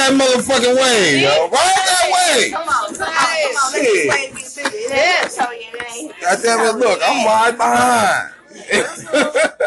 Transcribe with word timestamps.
that 0.00 0.12
motherfucking 0.16 0.74
way, 0.76 1.22
yo. 1.22 1.48
Ride 1.48 1.84
that 1.86 2.06
wave. 2.12 2.52
Come 2.52 2.68
on, 2.68 2.94
come 2.94 3.02
on, 3.02 3.14
come 3.14 3.56
on. 3.56 3.72
Let 3.72 3.82
me 3.82 3.88
Shit. 3.88 4.08
play 4.10 4.30
this 4.32 4.54
shit. 4.54 4.66
It 4.74 4.92
ain't 4.92 5.32
show 5.32 5.50
you, 5.52 5.58
it 5.74 5.86
ain't. 5.96 6.20
God 6.20 6.38
damn 6.42 6.60
it, 6.60 6.78
look, 6.78 7.00
I'm 7.04 7.26
right 7.26 7.56
behind. 7.56 8.32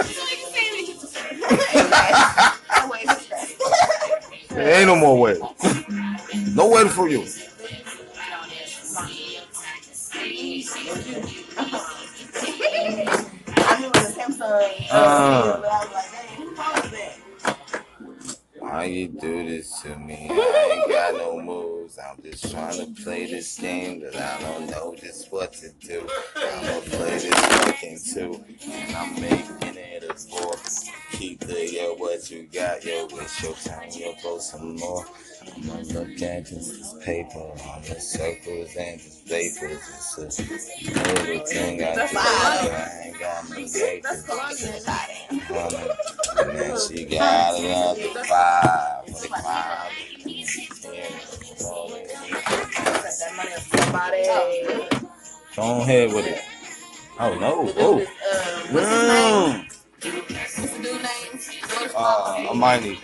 That 1.53 2.89
way 2.89 2.99
is 2.99 3.17
straight. 3.17 3.59
there 4.49 4.79
ain't 4.79 4.87
no 4.87 4.95
more 4.95 5.19
way. 5.19 5.37
No 6.55 6.69
waiting 6.69 6.89
for 6.91 7.07
you. 7.09 7.25
Why 18.83 18.89
you 18.89 19.07
do 19.07 19.47
this 19.47 19.81
to 19.83 19.95
me? 19.95 20.27
I 20.29 20.69
ain't 20.73 20.91
got 20.91 21.13
no 21.13 21.39
moves. 21.39 21.97
I'm 21.97 22.21
just 22.21 22.51
trying 22.51 22.77
to 22.79 23.01
play 23.01 23.31
this 23.31 23.57
game 23.57 24.01
that 24.01 24.13
I 24.13 24.41
don't 24.41 24.69
know 24.69 24.93
just 24.99 25.31
what 25.31 25.53
to 25.53 25.69
do. 25.79 26.05
I'ma 26.35 26.81
play 26.81 27.17
this 27.17 27.33
fucking 27.33 27.99
too. 28.13 28.43
And 28.69 28.93
I'm 28.93 29.13
making 29.21 29.77
it 29.77 30.03
a 30.03 30.13
four. 30.15 30.55
Keep 31.13 31.39
the 31.47 31.71
yo 31.71 31.93
what 31.93 32.29
you 32.29 32.43
got, 32.51 32.83
yo, 32.83 33.07
it's 33.09 33.41
your 33.41 33.53
time, 33.53 33.89
yo, 33.93 34.15
blow 34.21 34.39
some 34.39 34.75
more. 34.75 35.05
I'ma 35.55 35.75
look 35.93 36.21
at 36.21 36.47
this 36.47 36.93
paper 37.05 37.39
on 37.39 37.83
the 37.83 38.01
circles 38.01 38.75
and 38.77 38.99
just 38.99 39.25
vapors. 39.29 39.79
It's 40.17 40.39
a 40.39 40.43
little 41.23 41.45
thing 41.45 41.83
I 41.85 41.95
do. 41.95 42.17
I 42.17 43.01
ain't 43.05 43.17
got 43.17 43.49
no 43.49 43.65
vapors. 43.65 44.25
Honey. 44.85 45.93
And 46.39 46.79
she 46.79 47.05
got 47.05 47.59
another 47.59 48.23
five. 48.25 49.09
Five. 49.09 49.91
Go 55.55 55.81
ahead 55.81 56.13
with 56.13 56.27
it. 56.27 56.41
Oh 57.19 57.35
no. 57.39 57.71
Oh. 57.77 58.05
Mm. 58.69 59.69
Uh, 61.95 62.47
Amani. 62.49 62.99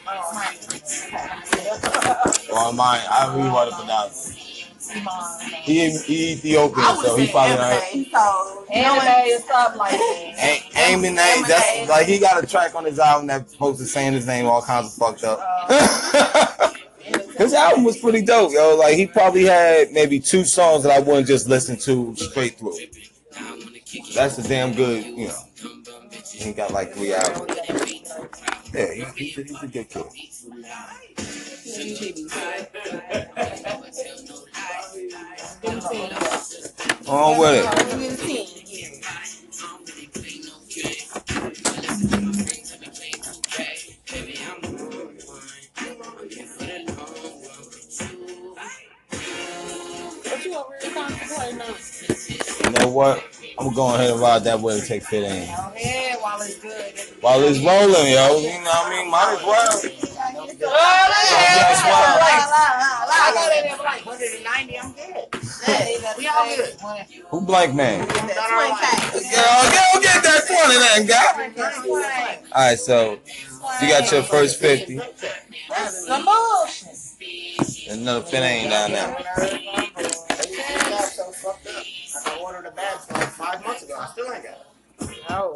Oh, 2.51 2.69
Amani. 2.69 3.03
I 3.07 3.33
really 3.35 3.49
want 3.49 3.69
to 3.69 3.75
pronounce 3.75 4.48
it. 4.91 5.53
He, 5.63 5.89
he 5.91 6.31
Ethiopian, 6.33 6.85
I 6.85 7.01
so 7.03 7.15
he 7.15 7.27
probably 7.27 7.55
not. 7.55 7.73
everything. 7.73 8.05
So, 8.11 8.65
Anime 8.73 9.01
and 9.01 9.43
stuff 9.43 9.75
like 9.75 9.91
that. 9.91 10.33
Ain't 10.39 10.77
aiming 10.77 11.15
name. 11.15 11.43
That's 11.47 11.89
like 11.89 12.07
he 12.07 12.19
got 12.19 12.43
a 12.43 12.47
track 12.47 12.75
on 12.75 12.85
his 12.85 12.99
album 12.99 13.27
that's 13.27 13.51
supposed 13.51 13.79
to 13.79 13.85
saying 13.85 14.13
his 14.13 14.27
name 14.27 14.45
all 14.45 14.61
kinds 14.61 14.87
of 14.87 14.93
fucked 14.93 15.23
up. 15.23 15.39
his 17.37 17.53
album 17.53 17.83
was 17.83 17.97
pretty 17.97 18.21
dope, 18.21 18.51
yo. 18.51 18.75
Like 18.75 18.95
he 18.95 19.07
probably 19.07 19.45
had 19.45 19.91
maybe 19.91 20.19
two 20.19 20.43
songs 20.43 20.83
that 20.83 20.91
I 20.91 20.99
wouldn't 20.99 21.27
just 21.27 21.47
listen 21.47 21.77
to 21.77 22.15
straight 22.15 22.57
through. 22.57 22.77
That's 24.13 24.37
a 24.37 24.47
damn 24.47 24.73
good, 24.73 25.05
you 25.05 25.27
know. 25.27 25.43
He 26.31 26.53
got 26.53 26.71
like 26.71 26.93
three 26.93 27.13
albums. 27.13 27.57
Yeah, 28.73 28.93
he, 28.93 29.03
he's, 29.15 29.37
a, 29.37 29.43
he's 29.43 29.63
a 29.63 29.67
good 29.67 29.89
kid. 29.89 30.05
On 37.07 37.39
with 37.39 37.55
it. 37.55 37.65
You 50.45 50.55
over 50.55 50.73
here 50.81 50.91
contemplating 50.93 51.61
on? 51.61 51.75
You 52.63 52.71
know 52.79 52.89
what? 52.89 53.23
I'm 53.57 53.65
gonna 53.65 53.75
go 53.75 53.95
ahead 53.95 54.11
and 54.11 54.19
ride 54.21 54.43
that 54.45 54.59
way 54.61 54.75
and 54.79 54.87
take 54.87 55.03
fit 55.03 55.23
in. 55.23 55.47
Go 55.47 55.53
ahead 55.75 56.17
while 56.21 56.41
it's 56.41 56.59
good. 56.59 57.21
While 57.21 57.43
it's 57.43 57.59
rolling, 57.59 58.13
yo. 58.13 58.39
You 58.39 58.49
know 58.49 58.69
what 58.69 58.87
I 58.87 58.89
mean? 59.01 59.11
Might 59.11 59.37
as 59.37 59.43
well. 59.45 60.18
That's 60.59 60.71
oh, 60.71 62.19
I 63.11 63.31
got 63.33 63.51
it 63.53 63.71
in 63.71 63.77
like 63.77 64.05
190, 64.05 64.79
I'm 64.79 64.91
good. 64.91 65.15
We 66.17 66.27
all 66.27 66.45
good. 66.45 66.75
Who 67.29 67.41
blank 67.41 67.75
man? 67.75 68.07
That's 68.07 68.21
20K. 68.21 69.13
Girl, 69.35 69.63
go 69.71 70.01
get 70.01 70.23
that 70.23 70.41
20 70.47 70.79
then, 70.79 71.05
guy. 71.07 72.39
All 72.51 72.69
right, 72.69 72.77
so 72.79 73.19
you 73.81 73.87
got 73.87 74.11
your 74.11 74.23
first 74.23 74.59
50. 74.59 74.99
That's 75.69 76.07
some 76.07 76.25
bullshit. 76.25 77.89
Another 77.89 78.21
50 78.21 78.37
ain't 78.37 78.69
down 78.69 78.91
there. 78.91 79.17
I 82.25 82.39
ordered 82.41 82.65
a 82.65 82.71
bag 82.71 82.99
five 83.29 83.65
months 83.65 83.83
ago. 83.83 83.95
I 83.97 84.07
still 84.07 84.31
ain't 84.31 84.43
got 84.43 84.57
it. 85.01 85.17
No. 85.29 85.55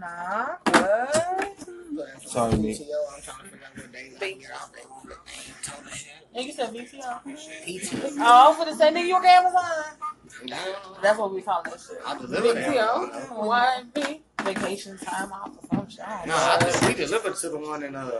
Nah. 0.00 0.56
What? 0.64 2.22
Sorry, 2.26 2.52
I 2.52 2.56
that. 2.56 2.78
Nigga 6.34 6.52
said. 6.54 6.72
PTO. 6.72 8.16
Oh, 8.20 8.56
finna 8.58 8.74
say 8.76 8.90
nigga 8.90 9.06
you 9.06 9.16
at 9.16 9.24
Amazon. 9.24 10.11
That's 10.48 11.18
what 11.18 11.34
we 11.34 11.42
call 11.42 11.62
that 11.62 11.80
shit. 11.80 11.98
I 12.06 12.18
delivered 12.18 12.56
it. 12.56 12.66
VTO. 12.66 13.28
YP. 13.94 14.20
Vacation 14.44 14.98
time 14.98 15.32
off 15.32 15.50
or 15.70 15.76
some 15.76 15.88
shit. 15.88 16.00
No. 16.26 16.34
I 16.34 16.58
just, 16.60 16.86
we 16.86 16.94
delivered 16.94 17.36
to 17.36 17.48
the 17.48 17.58
one 17.58 17.82
in 17.84 17.94
uh, 17.94 18.10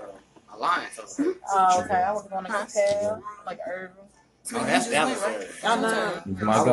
Alliance. 0.55 0.99
over 0.99 1.11
there. 1.25 1.35
Oh, 1.51 1.83
okay. 1.85 1.95
I 1.95 2.13
was 2.13 2.27
going 2.29 2.45
to 2.45 2.53
hotel, 2.53 3.23
like 3.47 3.59
Irving. 3.69 3.97
Oh, 4.55 4.65
that's 4.65 4.91
Dallas. 4.91 5.23
area. 5.23 5.47
I 5.65 5.81
know. 5.81 6.23
You 6.27 6.45
might 6.45 6.67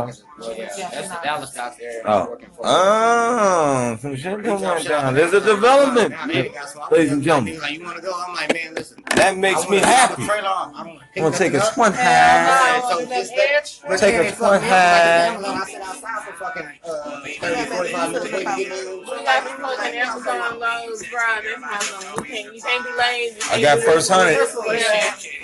yeah, 0.57 0.89
that's 0.91 1.09
the 1.09 1.19
Dallas 1.23 1.53
dock 1.53 1.77
there. 1.77 2.01
Oh. 2.05 2.21
I'm 2.23 2.29
working 2.29 2.49
for. 2.49 2.61
Oh, 2.65 3.97
some 4.01 4.15
shit 4.15 4.43
going 4.43 4.83
down. 4.83 5.13
There's 5.13 5.33
a 5.33 5.41
development, 5.41 6.09
Now, 6.11 6.25
they 6.27 6.49
got 6.49 6.69
some- 6.69 6.83
ladies 6.91 7.11
and 7.11 7.21
gentlemen. 7.23 7.59
Like, 7.59 7.73
you 7.77 7.83
want 7.83 7.97
to 7.97 8.01
go? 8.01 8.11
I'm 8.15 8.33
like, 8.35 8.53
man, 8.53 8.73
listen. 8.73 9.03
That 9.15 9.37
makes 9.37 9.69
me 9.69 9.77
happy. 9.77 10.15
drop 10.25 10.29
a 10.29 10.33
trailer 10.33 10.47
off. 10.49 10.73
I'm 10.75 10.99
gonna 11.23 11.35
take 11.37 11.53
a 11.53 11.59
twin 11.73 11.91
Hell 11.93 12.03
high. 12.03 12.79
no, 12.79 12.89
So 12.89 12.95
wasn't 12.95 13.09
that 13.09 13.19
just 13.19 13.35
that- 13.35 13.51
extra? 13.51 13.97
Take 13.97 14.15
a 14.15 14.35
twin 14.35 14.61
high. 14.61 15.35
I 15.35 15.65
sit 15.65 15.81
outside 15.81 16.23
for 16.25 16.33
fucking 16.33 16.67
uh, 16.85 17.21
30, 17.21 17.65
45 17.69 18.11
minutes 18.11 18.31
waiting 18.33 18.47
to 18.49 18.55
get 18.55 18.71
in. 18.71 18.99
We 18.99 19.05
got 19.05 19.47
people 19.47 19.67
fucking 19.69 19.99
Amazon 19.99 20.59
loads, 20.59 21.05
Friday. 21.05 21.47
You 21.49 22.23
can't, 22.23 22.55
you 22.55 22.61
can't 22.61 22.83
be 22.85 22.91
lazy. 22.97 23.39
I 23.51 23.61
got 23.61 23.79
first 23.79 24.09
hundred. 24.09 24.37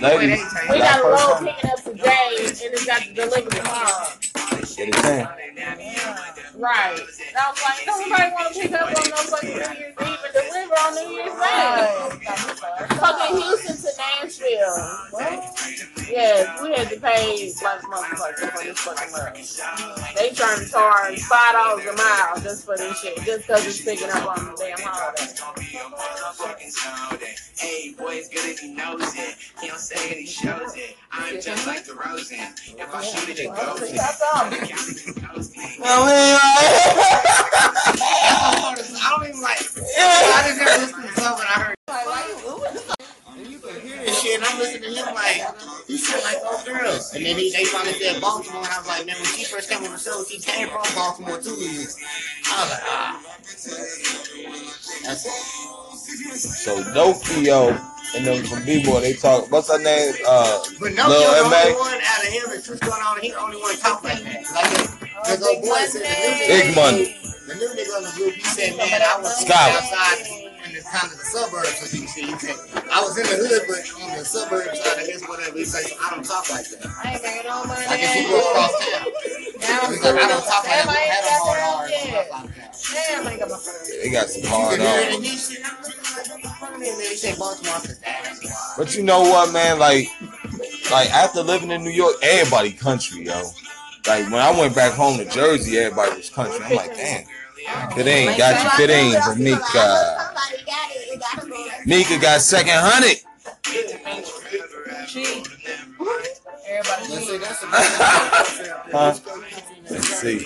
Ladies, 0.02 0.44
We 0.70 0.78
got 0.80 0.80
got 0.80 1.00
a 1.00 1.04
first 1.04 1.28
load 1.42 1.56
picking 1.56 1.70
up 1.70 1.84
today, 1.84 2.15
and 2.18 2.74
it's 2.74 2.86
got 2.86 3.02
to 3.02 3.14
deliver 3.14 3.50
tomorrow. 3.50 4.35
Get 4.76 4.90
it 4.90 4.96
in. 4.96 5.28
Right. 6.58 7.00
And 7.00 7.38
I 7.38 7.52
was 7.52 7.62
like, 7.64 7.88
nobody 7.88 8.32
want 8.34 8.54
to 8.54 8.62
pick 8.62 8.72
up 8.74 8.88
on 8.88 9.10
no 9.10 9.16
fucking 9.18 9.50
New 9.50 9.56
Year's 9.56 9.96
Eve 10.02 10.20
and 10.26 10.34
deliver 10.34 10.76
on 10.76 10.96
New 10.96 11.10
Year's 11.16 11.34
Day. 11.36 12.10
Fucking 12.96 13.38
Houston 13.38 13.78
to 13.78 13.92
Nashville. 13.98 14.78
Yes, 16.10 16.62
we 16.62 16.74
had 16.74 16.90
to 16.90 17.00
pay 17.00 17.52
like 17.64 17.82
motherfuckers 17.82 18.52
for 18.52 18.64
this 18.64 18.80
fucking 18.80 19.12
money. 19.12 19.44
They 20.16 20.32
trying 20.36 20.60
to 20.64 20.70
charge 20.72 21.22
five 21.24 21.54
dollars 21.54 21.86
a 21.86 21.94
mile 21.94 22.40
just 22.42 22.66
for 22.66 22.78
this 22.78 23.00
shit, 23.02 23.18
just 23.26 23.48
because 23.48 23.66
it's 23.66 23.82
picking 23.84 24.10
up 24.12 24.26
on 24.38 24.46
the 24.46 24.56
damn 24.58 24.78
holiday. 24.80 25.34
Hey, 27.58 27.94
boy, 27.98 28.16
it's 28.16 28.30
good 28.30 28.50
if 28.50 28.60
he 28.60 28.74
knows 28.74 29.02
it. 29.16 29.36
He 29.62 29.68
don't 29.68 29.80
say 29.80 30.12
it, 30.12 30.18
he 30.20 30.26
shows 30.28 30.76
it. 30.76 30.96
I'm 31.12 31.42
just 31.42 31.66
like 31.68 31.86
the 31.86 31.96
Rosen. 31.96 32.40
If 32.78 32.94
I 32.94 33.02
shoot 33.04 33.30
it, 33.30 33.40
it 33.40 33.50
goes 33.56 33.92
in. 34.70 34.76
I 38.98 39.10
don't 39.10 39.30
even 39.30 39.42
like. 39.42 39.60
I 39.60 40.44
just 40.48 40.60
never 40.60 40.78
listened 40.82 41.04
to 41.04 41.10
something 41.22 41.46
I 41.48 41.60
heard. 41.62 41.76
Like, 41.88 42.26
And 43.38 43.48
you 43.48 43.60
hear 43.60 43.98
this 44.06 44.22
shit, 44.22 44.36
and 44.38 44.46
I'm 44.46 44.60
listening 44.60 44.84
to 44.84 44.96
him 44.96 45.14
like, 45.14 45.42
he 45.88 45.98
sound 45.98 46.24
like 46.24 46.38
old 46.46 46.66
girls. 46.66 47.14
And 47.14 47.26
then 47.26 47.38
he, 47.38 47.52
they 47.52 47.66
finally 47.66 47.94
said 47.94 48.22
Baltimore, 48.22 48.64
and 48.64 48.72
I 48.72 48.78
was 48.80 48.88
like, 48.88 49.06
man, 49.06 49.16
when 49.16 49.26
she 49.26 49.44
first 49.46 49.70
came 49.70 49.84
on 49.84 49.92
the 49.92 49.98
show, 49.98 50.24
she 50.24 50.40
came 50.40 50.68
from 50.70 50.84
Baltimore 50.96 51.40
too. 51.40 51.52
I 51.52 51.56
was 51.56 51.98
like, 52.72 52.84
ah. 52.86 53.22
That's 55.04 55.26
it. 55.26 55.32
So 56.38 56.84
Dokio 56.84 57.95
and 58.16 58.26
them 58.26 58.44
from 58.46 58.64
B-boy, 58.66 59.02
they 59.02 59.14
talk. 59.14 59.52
What's 59.52 59.72
her 59.72 59.80
name? 59.82 60.14
Uh, 60.28 60.60
But 60.80 60.94
no, 60.94 61.08
Lil 61.10 61.22
you're 61.22 61.32
the 61.32 61.46
M.A. 61.46 61.62
only 61.68 61.74
one 61.80 62.00
out 62.02 62.24
of 62.24 62.30
him 62.32 62.44
and 62.52 62.64
Truth 62.64 62.82
going 62.82 63.02
on. 63.02 63.20
He 63.22 63.34
only 63.34 63.58
one 63.62 63.76
talk 63.78 64.04
like 64.04 64.24
that. 64.24 64.44
Like 64.56 64.72
the, 65.28 65.38
the 65.38 65.46
old 65.48 65.62
boy 65.64 65.76
said, 65.88 66.02
the 66.02 66.10
new 66.10 66.48
Big 66.48 66.76
money. 66.76 67.18
The 67.48 67.56
new 67.56 67.70
nigga 67.78 67.94
on 67.98 68.04
the 68.04 68.14
group, 68.18 68.34
he 68.34 68.42
said, 68.42 68.76
man, 68.78 69.02
I 69.02 69.20
was 69.22 69.38
Scholar. 69.46 69.78
outside 69.78 70.26
in 70.66 70.74
the 70.74 70.82
kind 70.82 71.06
of 71.12 71.18
the 71.20 71.26
suburbs. 71.30 71.78
So 71.78 71.86
he 71.98 72.08
said, 72.08 72.26
he 72.26 72.36
said, 72.42 72.58
I 72.90 73.02
was 73.06 73.18
in 73.22 73.26
the 73.30 73.38
hood, 73.38 73.64
but 73.70 73.86
on 74.02 74.18
the 74.18 74.26
suburbs 74.26 74.74
side 74.82 74.98
of 74.98 75.06
his 75.06 75.22
whatever. 75.30 75.54
He 75.58 75.66
said, 75.66 75.86
I 76.02 76.10
don't 76.10 76.26
talk 76.26 76.50
like 76.50 76.66
that. 76.74 76.82
I 76.90 77.14
ain't 77.14 77.22
bringing 77.22 77.46
no 77.46 77.64
money. 77.70 77.86
Like 77.86 78.02
if 78.02 78.16
you 78.18 78.26
go 78.34 78.42
across 78.42 78.74
town. 78.82 79.08
Now 79.62 79.90
He's 79.94 80.02
like, 80.02 80.18
I 80.18 80.28
don't 80.28 80.42
talk 80.42 80.64
like 80.66 80.74
that. 80.74 80.86
Damn, 80.86 80.90
I 80.90 80.94
I 80.96 81.02
ain't 81.06 81.14
had 81.14 81.24
a 81.26 81.34
hard 81.38 81.60
R 81.62 81.86
and 81.86 81.94
stuff 81.94 82.30
like 82.34 82.56
that. 82.58 82.72
Damn, 82.74 83.28
I 83.28 83.32
ain't 83.32 83.40
got 83.46 83.50
my 83.50 83.58
phone. 83.62 83.86
they 84.02 84.10
got 84.10 84.26
some 84.30 84.44
hard 84.50 84.78
can 84.78 84.82
hear 84.82 85.00
it 85.06 85.10
in 85.10 85.16
on. 85.16 85.22
this 85.22 85.50
shit. 85.54 85.62
I 85.62 86.78
mean, 86.82 86.98
man, 86.98 87.08
he 87.08 87.16
said 87.16 87.38
Baltimore, 87.38 87.78
But 88.78 88.96
you 88.96 89.04
know 89.04 89.22
what, 89.22 89.54
man? 89.54 89.80
Like, 89.80 90.08
like 90.92 91.10
after 91.12 91.42
living 91.42 91.72
in 91.72 91.84
New 91.84 91.92
York, 91.92 92.16
everybody 92.22 92.72
country, 92.72 93.26
yo. 93.26 93.42
Like 94.08 94.26
when 94.26 94.42
I 94.42 94.52
went 94.58 94.76
back 94.76 94.94
home 94.94 95.18
to 95.18 95.26
Jersey, 95.26 95.78
everybody 95.78 96.18
was 96.18 96.30
country. 96.30 96.64
I'm 96.64 96.76
like, 96.76 96.96
damn. 96.96 97.26
Fit 97.96 98.08
in, 98.08 98.38
got 98.38 98.64
you 98.64 98.70
fit 98.78 98.90
in, 98.92 99.14
but 99.26 99.38
Mika. 99.38 99.58
Somebody 99.62 100.66
got 100.66 100.92
it. 100.92 101.14
It 101.14 101.20
gotta 101.20 101.50
go. 101.50 101.68
Mika 101.86 102.20
got 102.20 102.42
second 102.42 102.74
hundred. 102.76 103.22
Cheap. 105.08 105.48
Everybody 106.68 107.14
Let's 107.14 107.28
say 107.28 107.38
cheap. 107.38 107.42
that's 107.42 107.64
a 107.64 107.68
Huh? 108.92 109.14
Let's 109.90 110.08
see. 110.22 110.46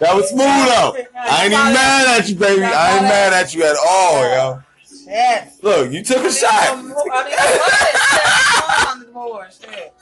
That 0.00 0.16
was 0.16 0.30
smooth 0.30 0.46
though. 0.46 0.96
I 1.14 1.44
ain't 1.44 1.52
even 1.52 1.74
mad 1.74 2.18
at 2.18 2.28
you, 2.28 2.34
baby. 2.34 2.64
I 2.64 2.94
ain't 2.94 3.02
mad 3.02 3.34
at 3.34 3.54
you 3.54 3.62
at 3.64 3.76
all, 3.86 4.22
yo. 4.22 4.62
Yes. 5.06 5.58
Look, 5.62 5.92
you 5.92 6.02
took 6.02 6.24
a 6.24 6.32
shot. 6.32 6.50
I 6.52 6.76
didn't 6.76 6.88
want 6.88 7.28
it. 7.28 8.88
on 8.88 9.00
the 9.00 9.06
board. 9.06 9.48
Shit. 9.52 9.92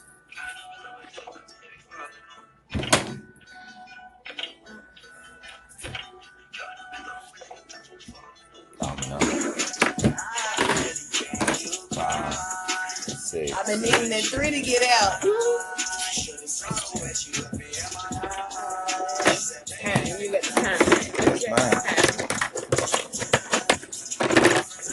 Five, 11.92 12.34
six. 12.34 13.52
I've 13.52 13.66
been 13.66 13.82
needing 13.82 14.10
that 14.10 14.22
three 14.22 14.50
to 14.52 14.60
get 14.60 14.82
out. 15.02 15.24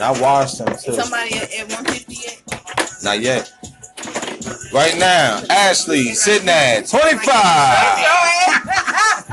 I 0.06 0.12
washed 0.22 0.60
them 0.60 0.68
too. 0.78 0.94
Somebody 0.94 1.34
at, 1.34 1.52
at 1.52 1.68
158. 1.68 2.44
Not 3.04 3.22
yet. 3.22 3.52
Right 4.72 4.96
now, 5.00 5.42
Ashley 5.50 6.14
sitting 6.14 6.48
at 6.48 6.88
25. 6.88 7.26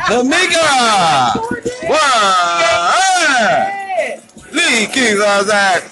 Lamika! 0.09 1.37
One! 1.91 2.01
Lee 4.53 4.87
Kings 4.87 5.21
on 5.21 5.47
that. 5.49 5.83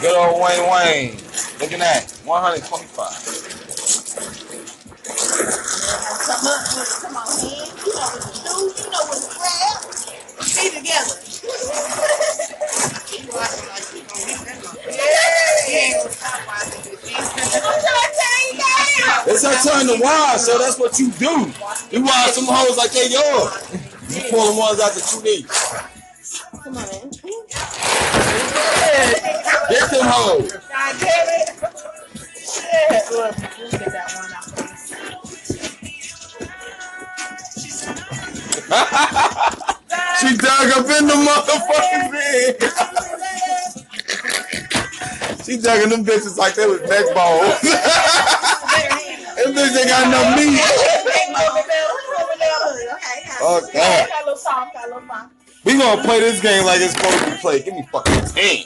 Good 0.00 0.16
old 0.16 0.40
Wayne 0.40 0.70
Wayne. 0.70 1.16
Look 1.58 1.72
at 1.72 1.80
that. 1.80 2.12
125. 2.24 3.44
Come 6.24 6.46
it. 6.46 6.62
Come 7.02 7.16
on, 7.16 7.26
man. 7.26 7.66
You 7.74 7.90
know 7.90 8.06
what 8.06 8.22
to 8.22 8.30
do. 8.38 8.54
You 8.78 8.86
know 8.92 9.02
what 9.10 9.18
to 9.18 9.26
grab. 9.34 9.82
Be 10.54 10.70
together. 10.78 11.23
It's 19.26 19.42
her 19.42 19.56
turn 19.70 19.86
to 19.86 20.02
wash, 20.02 20.40
so 20.40 20.58
that's 20.58 20.78
what 20.78 20.98
you 20.98 21.10
do. 21.12 21.52
You 21.90 22.04
wash 22.04 22.32
some 22.32 22.46
hoes 22.46 22.76
like 22.76 22.92
they 22.92 23.08
yours. 23.08 23.52
You 24.10 24.30
pull 24.30 24.52
the 24.52 24.58
ones 24.58 24.80
out 24.80 24.92
that 24.92 25.12
you 25.12 25.22
need. 25.22 25.48
Come 26.62 26.76
on. 26.76 27.10
Get 29.70 29.90
them 29.90 30.04
hoes. 30.04 30.52
God 30.52 30.96
damn 31.00 31.28
it. 31.28 31.48
Shit. 32.36 33.10
Look, 33.10 33.36
get 33.70 33.92
that 33.92 34.08
one. 38.70 39.53
She 40.24 40.36
dug 40.38 40.70
up 40.72 40.88
in 40.88 41.06
the 41.06 41.12
motherfucking 41.20 42.10
bed. 42.10 42.56
she 45.44 45.58
dug 45.58 45.82
in 45.82 45.90
them 45.90 46.02
bitches 46.02 46.38
like 46.38 46.54
they 46.54 46.66
was 46.66 46.80
neck 46.80 47.04
bones. 47.14 47.60
them 47.60 49.52
bitches 49.52 49.76
ain't 49.76 49.88
got 49.88 50.08
no 50.08 50.34
meat. 50.34 50.60
Oh, 53.42 53.60
little 54.24 54.36
song. 54.36 54.70
We 55.64 55.76
gonna 55.76 56.02
play 56.02 56.20
this 56.20 56.40
game 56.40 56.64
like 56.64 56.80
it's 56.80 56.94
supposed 56.94 57.18
to 57.24 57.30
be 57.30 57.36
played. 57.36 57.66
Give 57.66 57.74
me 57.74 57.82
fucking 57.92 58.24
10. 58.24 58.64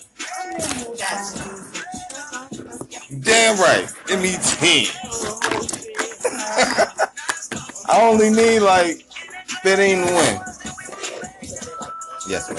Damn 3.21 3.59
right. 3.59 3.93
Give 4.07 4.21
me 4.21 4.37
10. 4.41 4.87
I 7.89 8.01
only 8.03 8.31
need 8.31 8.61
like 8.61 9.05
15 9.63 10.07
to 10.07 10.13
win. 10.15 10.48
Yes, 12.29 12.51
ma'am. 12.51 12.59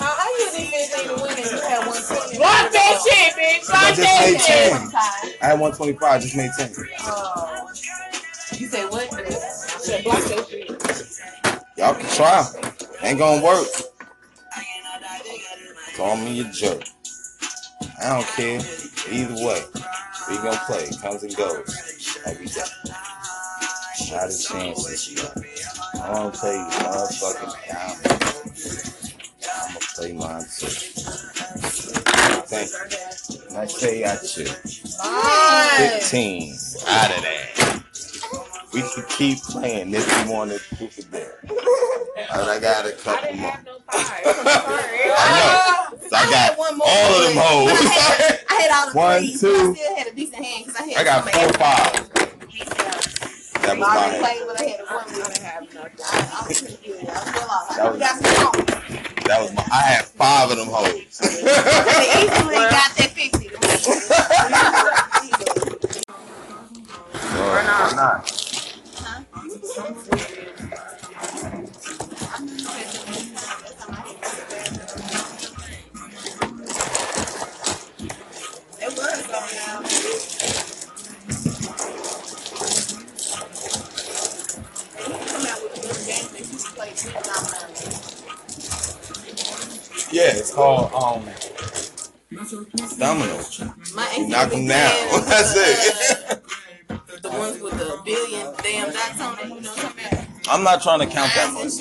Uh, 0.00 0.04
how 0.04 0.28
you 0.38 0.58
need 0.58 0.70
15 0.70 1.08
to 1.08 1.22
win 1.22 1.32
and 1.32 1.50
you 1.50 1.60
had 1.60 1.86
120? 1.86 2.38
Block 2.38 2.70
that 2.70 3.02
shit, 3.02 3.34
bitch. 3.34 3.70
I 3.74 3.90
just 3.90 4.00
that 4.00 4.30
made 4.30 4.40
shit. 4.40 4.70
10. 4.70 5.38
I 5.42 5.46
had 5.46 5.60
125, 5.60 6.02
I 6.02 6.18
just 6.20 6.36
made 6.36 6.50
10. 6.56 6.72
Oh. 7.00 7.68
You 8.56 8.66
say 8.68 8.84
what? 8.86 9.12
I 9.12 9.30
said 9.30 10.04
block 10.04 10.22
that 10.22 10.46
shit. 10.48 10.68
Y'all 11.76 11.94
can 11.94 12.08
try. 12.10 12.46
Ain't 13.02 13.18
gonna 13.18 13.42
work. 13.44 13.66
Call 15.96 16.16
me 16.16 16.40
a 16.40 16.44
jerk. 16.44 16.84
I 18.00 18.14
don't 18.14 18.26
care. 18.28 18.60
Either 19.10 19.34
way, 19.34 19.62
we 20.28 20.36
gonna 20.36 20.60
play. 20.66 20.90
Comes 21.02 21.24
and 21.24 21.36
goes. 21.36 22.18
Every 22.24 22.46
day. 22.46 22.62
Not 24.10 24.30
a 24.30 24.38
chance. 24.38 25.34
I 25.94 26.12
wanna 26.12 26.30
play 26.30 26.54
you 26.56 26.64
motherfucking 26.64 27.54
down. 30.12 30.22
I'ma 30.22 30.38
play. 30.40 30.44
Thank 32.46 32.70
you. 32.72 33.56
I 33.56 33.66
say 33.66 34.04
I 34.04 34.16
should. 34.16 34.48
Nice. 35.02 36.10
15 36.10 36.54
out 36.88 37.10
of 37.16 37.22
that. 37.22 37.82
We 38.72 38.80
can 38.82 39.04
keep 39.08 39.38
playing 39.42 39.94
if 39.94 40.26
you 40.26 40.32
want 40.32 40.50
to 40.50 40.58
proof 40.76 40.98
it 40.98 41.10
there. 41.12 41.38
And 41.44 42.50
I 42.50 42.58
got 42.58 42.86
a 42.86 42.88
I 42.88 42.92
couple 42.98 43.26
didn't 43.28 43.40
more. 43.40 43.58
no. 43.64 43.76
I'm 43.88 44.04
sorry. 44.04 44.22
I 45.16 45.88
know. 45.92 45.98
So 46.08 46.16
I 46.16 46.30
got 46.30 46.58
one 46.58 46.76
more. 46.78 46.86
all 46.88 47.14
of 47.14 47.22
them 47.24 47.36
hoes. 47.36 47.70
I 48.50 48.54
had 48.54 48.70
all 48.72 48.86
the 48.92 48.98
One, 48.98 49.18
threes. 49.20 49.40
two. 49.40 49.48
I 49.48 49.74
still 49.74 49.96
had 49.96 50.06
a 50.08 50.12
decent 50.14 50.44
hand 50.44 50.64
because 50.66 50.80
I 50.80 50.84
had 50.86 50.96
I 50.96 51.04
got 51.04 51.30
four 51.30 51.44
of 51.48 51.56
fives. 51.56 52.10
That 53.62 53.78
was 53.78 53.88
I 53.88 53.94
my 53.94 53.96
already 53.96 54.10
hand. 54.10 54.24
played, 54.24 54.42
but 54.46 54.60
I 54.60 54.64
had 54.64 54.80
a 54.80 54.82
one 54.84 54.90
I 54.92 55.06
with 55.06 55.14
didn't 55.14 55.42
have 55.44 55.62
nothing. 55.74 55.98
I, 56.04 56.40
I 56.42 56.48
was 56.48 56.60
pretty 56.60 56.78
good. 56.84 57.08
I 57.08 57.10
was 57.14 57.32
well 57.34 57.50
off. 57.50 57.70
I 57.70 57.98
got 57.98 58.14
some 58.16 58.34
songs. 58.34 58.63
That 59.26 59.40
was 59.40 59.52
my. 59.54 59.64
I 59.72 59.80
had 59.82 60.04
five 60.04 60.50
of 60.50 60.58
them 60.58 60.68
hoes. 60.70 61.20
easily 61.20 62.56
got 62.56 62.94
that 62.96 63.10
fifty. 63.14 63.48
Or 67.38 67.62
not. 67.64 67.96
not. 67.96 68.30
Huh? 68.96 69.22
It 78.80 78.90
was 78.96 79.26
going 79.26 79.58
out. 79.64 79.84
Come 85.26 85.46
out 85.46 85.60
with 85.62 85.78
a 85.78 85.80
good 85.80 86.00
game 86.06 86.28
you 86.52 86.58
played 86.74 88.03
called 90.54 90.92
um 90.94 91.22
Domino's. 92.98 93.60
My 93.94 94.26
Knock 94.28 94.50
them 94.50 94.66
down. 94.66 94.90
That's 95.26 95.56
uh, 95.56 95.64
it. 95.66 97.22
The 97.22 97.30
ones 97.30 97.60
with 97.60 97.74
the 97.78 98.00
billion 98.04 98.54
damn 98.62 98.92
dots 98.92 99.20
on 99.20 99.38
it, 99.38 99.48
you 99.48 99.60
know 99.60 99.70
what 99.70 99.94
I'm? 100.10 100.28
I'm 100.50 100.62
not 100.62 100.82
trying 100.82 101.00
to 101.00 101.06
count 101.06 101.32
that 101.34 101.52
much. 101.54 101.72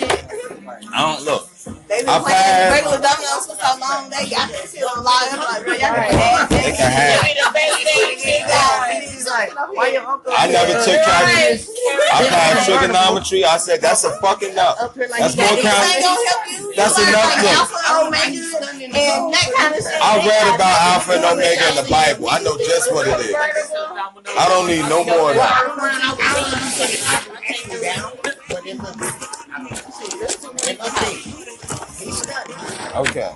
I 0.94 1.02
don't 1.02 1.26
look. 1.26 1.50
They've 1.88 2.06
been 2.06 2.10
I 2.10 2.20
playing 2.20 2.38
passed. 2.38 2.74
regular 2.74 3.02
dominoes 3.02 3.46
for 3.48 3.56
so 3.60 3.80
long, 3.80 4.10
they 4.10 4.30
got 4.30 4.50
that 4.52 4.70
shit 4.72 4.84
on 4.84 5.04
live. 5.04 5.30
I'm 5.32 5.40
like, 5.40 5.64
bro, 5.64 5.74
y'all 5.74 6.48
can 6.48 6.50
They 6.50 6.72
can 6.72 6.92
have. 6.92 7.54
Why 9.74 9.90
your 9.90 10.06
uncle? 10.06 10.32
I 10.36 10.48
never 10.52 10.74
took 10.84 11.00
calculus. 11.04 11.70
I 12.14 12.28
passed 12.30 12.66
trigonometry. 12.70 13.44
I 13.46 13.58
said 13.58 13.82
that's 13.82 14.04
a 14.04 14.12
fucking 14.22 14.56
no. 14.56 14.76
up 14.80 14.94
That's 14.96 15.34
he 15.34 15.42
got 15.42 15.50
more 15.50 15.56
these 15.56 15.66
count- 15.66 15.96
ain't 15.96 16.04
gonna 16.04 16.30
help 16.30 16.44
you. 16.52 16.74
That's 16.76 16.98
You 16.98 17.06
learn 17.06 17.40
enough. 17.40 17.58
Alpha 17.58 17.78
oh 17.90 18.08
Omega 18.08 18.38
and 18.84 19.34
that 19.34 19.48
kind 19.58 19.74
of. 19.76 19.82
I 19.86 20.20
They 20.22 20.28
read 20.30 20.46
got 20.46 20.56
about 20.56 20.78
Alpha 20.94 21.12
and 21.14 21.22
to 21.24 21.28
do 21.30 21.36
with 21.36 21.46
Omega 21.46 21.66
in 21.70 21.76
the. 21.84 21.88
Bible. 21.90 22.30
I 22.30 22.40
know 22.44 22.58
just 22.58 22.92
what 22.94 23.08
it 23.08 23.20
is. 23.26 23.36
I 23.36 24.46
don't 24.50 24.68
need 24.68 24.86
no 24.90 25.04
more 25.04 25.32
of 25.32 25.36
that. 25.38 26.74
Okay. 32.96 33.32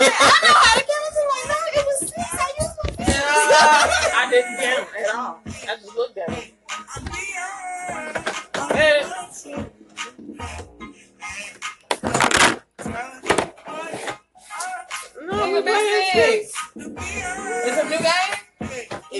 I 0.00 0.38
know 0.42 0.54
how 0.54 0.74
to 0.74 0.84
count 0.84 1.06
until 1.08 1.26
like, 1.30 1.48
no, 1.48 1.56
it 1.74 1.86
was 1.86 1.98
six. 2.00 2.12
I 2.32 2.52
used 2.60 2.76
to 2.76 2.92
feel. 2.92 3.06
I 4.14 4.28
didn't 4.30 4.56
get 4.58 4.78
him 4.78 4.86
at 4.98 5.14
all. 5.14 5.40
I 5.46 5.76
just 5.76 5.96
looked 5.96 6.18
at 6.18 6.30
it. 6.30 6.52
Eh, 8.74 9.02
No, 15.24 15.50
we 15.52 15.62
six. 16.12 16.52
It's 16.76 17.78
a 17.78 17.84
new 17.84 17.98
game? 17.98 18.41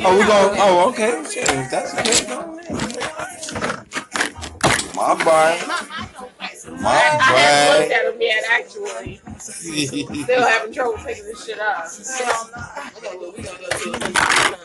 Oh, 0.05 0.19
we 0.19 0.25
going. 0.27 0.59
Oh, 0.61 0.89
okay. 0.91 1.23
Shit, 1.31 1.49
if 1.49 1.71
that's 1.71 1.93
the 1.93 2.03
case, 2.03 2.27
go 2.27 2.41
ahead. 2.41 2.73
My 4.97 5.15
bad. 5.25 5.69
My 6.81 6.91
I 6.91 7.39
haven't 7.39 7.81
looked 7.81 7.93
at 7.93 8.15
him 8.15 8.21
yet, 8.21 8.45
actually. 8.51 9.21
Still 9.39 10.43
having 10.47 10.73
trouble 10.73 10.99
picking 11.05 11.25
this 11.25 11.45
shit 11.45 11.59
up. 11.61 11.87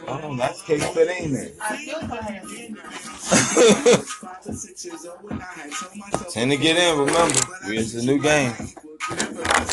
Oh, 0.07 0.35
that's 0.37 0.61
case 0.63 0.85
fit, 0.89 1.09
ain't 1.09 1.35
it? 1.35 1.55
Ten 6.31 6.49
to 6.49 6.57
get 6.57 6.77
in, 6.77 6.99
remember. 6.99 7.39
It's 7.65 7.93
a 7.95 8.05
new 8.05 8.19
game. 8.19 8.53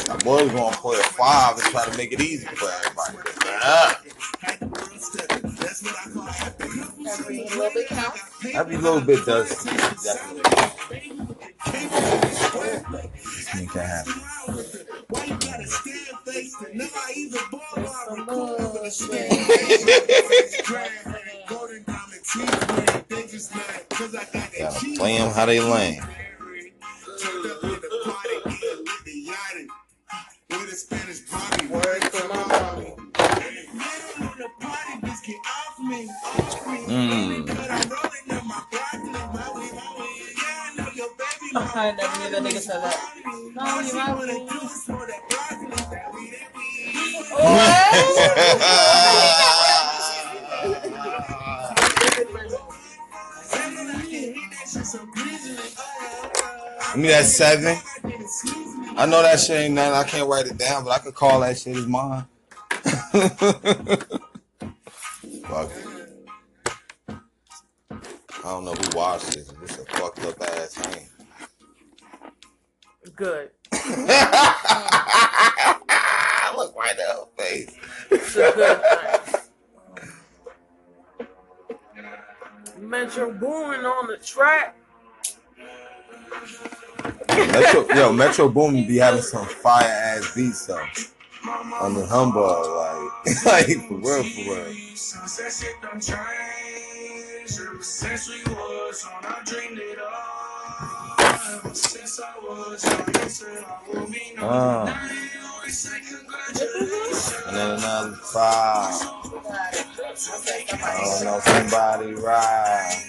My 0.09 0.17
boys 0.25 0.51
gonna 0.53 0.77
play 0.77 0.99
a 0.99 1.03
five 1.03 1.57
and 1.57 1.65
try 1.67 1.85
to 1.85 1.97
make 1.97 2.13
it 2.13 2.21
easy 2.21 2.47
for 2.47 2.69
everybody. 2.71 3.19
Ah, 3.67 4.01
Every 5.75 7.43
little 7.43 7.71
bit 7.75 7.89
counts. 7.89 8.21
every 8.55 8.77
little 8.77 9.01
bit 9.01 9.27
does. 9.27 9.65
Definitely. 9.65 10.43
Make 13.57 13.73
that 13.73 14.07
happen. 14.07 14.13
Gotta 24.57 24.97
play 24.97 25.19
them 25.19 25.31
how 25.33 25.47
they 25.47 25.59
lame. 25.59 26.03
I 35.87 35.91
never 41.93 42.19
knew 42.19 42.31
that 42.31 42.43
nigga 42.43 42.61
said 42.61 42.81
that. 42.81 42.97
No, 43.55 43.81
you 43.81 43.93
Give 56.93 57.03
me 57.03 57.09
that 57.09 57.25
seven. 57.27 57.77
I 58.97 59.05
know 59.07 59.21
that 59.23 59.41
shit 59.41 59.57
ain't 59.61 59.75
nothing. 59.75 59.95
I 59.95 60.05
can't 60.05 60.29
write 60.29 60.47
it 60.47 60.57
down, 60.57 60.85
but 60.85 60.91
I 60.91 60.99
could 61.01 61.15
call 61.15 61.41
that 61.41 61.59
shit 61.59 61.77
as 61.77 61.87
mine. 61.87 62.25
Fuck. 65.45 65.71
I 67.09 68.49
don't 68.49 68.65
know 68.65 68.75
who 68.75 68.97
watched 68.97 69.33
this. 69.33 69.49
This 69.49 69.79
a 69.79 69.85
fucked 69.85 70.25
up 70.25 70.41
ass 70.43 70.75
thing. 70.75 71.07
Good. 73.15 73.51
Look 76.57 76.77
right 76.77 76.99
at 76.99 76.99
her 76.99 77.27
face. 77.37 77.75
It's 78.11 78.37
a 78.37 78.53
good 78.55 78.81
thing. 78.83 79.41
Metro 82.79 83.33
Boomin 83.33 83.85
on 83.85 84.07
the 84.09 84.17
track. 84.19 84.77
Metro, 87.29 87.87
yo, 87.95 88.13
Metro 88.13 88.49
Boomin 88.49 88.87
be 88.87 88.97
having 88.97 89.23
some 89.23 89.47
fire 89.47 89.85
ass 89.85 90.35
beats 90.35 90.67
though. 90.67 90.85
On 91.47 91.93
the 91.93 92.07
humbug, 92.07 92.67
like, 93.27 93.45
like 93.45 93.67
for 93.87 93.97
real, 93.97 94.23
for 94.23 94.65
real. 94.65 94.75
Sunset 94.97 95.75
I 95.83 96.01
since 101.75 102.21
I 102.21 102.39
was 102.41 102.85
I. 102.87 103.65
Uh, 104.39 105.09
always 105.55 105.79
say 105.79 105.99
congratulations. 106.01 107.35
and 107.47 107.57
then 107.57 107.71
another 107.79 108.17
five. 108.17 108.95
I 110.73 111.01
don't 111.03 111.25
know, 111.25 111.41
somebody 111.45 112.15
ride. 112.15 113.03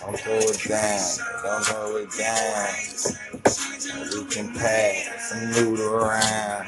Don't 0.00 0.20
throw 0.20 0.34
it 0.36 0.60
down. 0.68 1.00
Don't 1.42 1.64
throw 1.64 1.96
it 1.96 2.10
down. 2.18 2.68
We 4.12 4.24
can 4.34 4.52
pass 4.54 5.30
some 5.30 5.52
loot 5.52 5.80
around. 5.80 6.66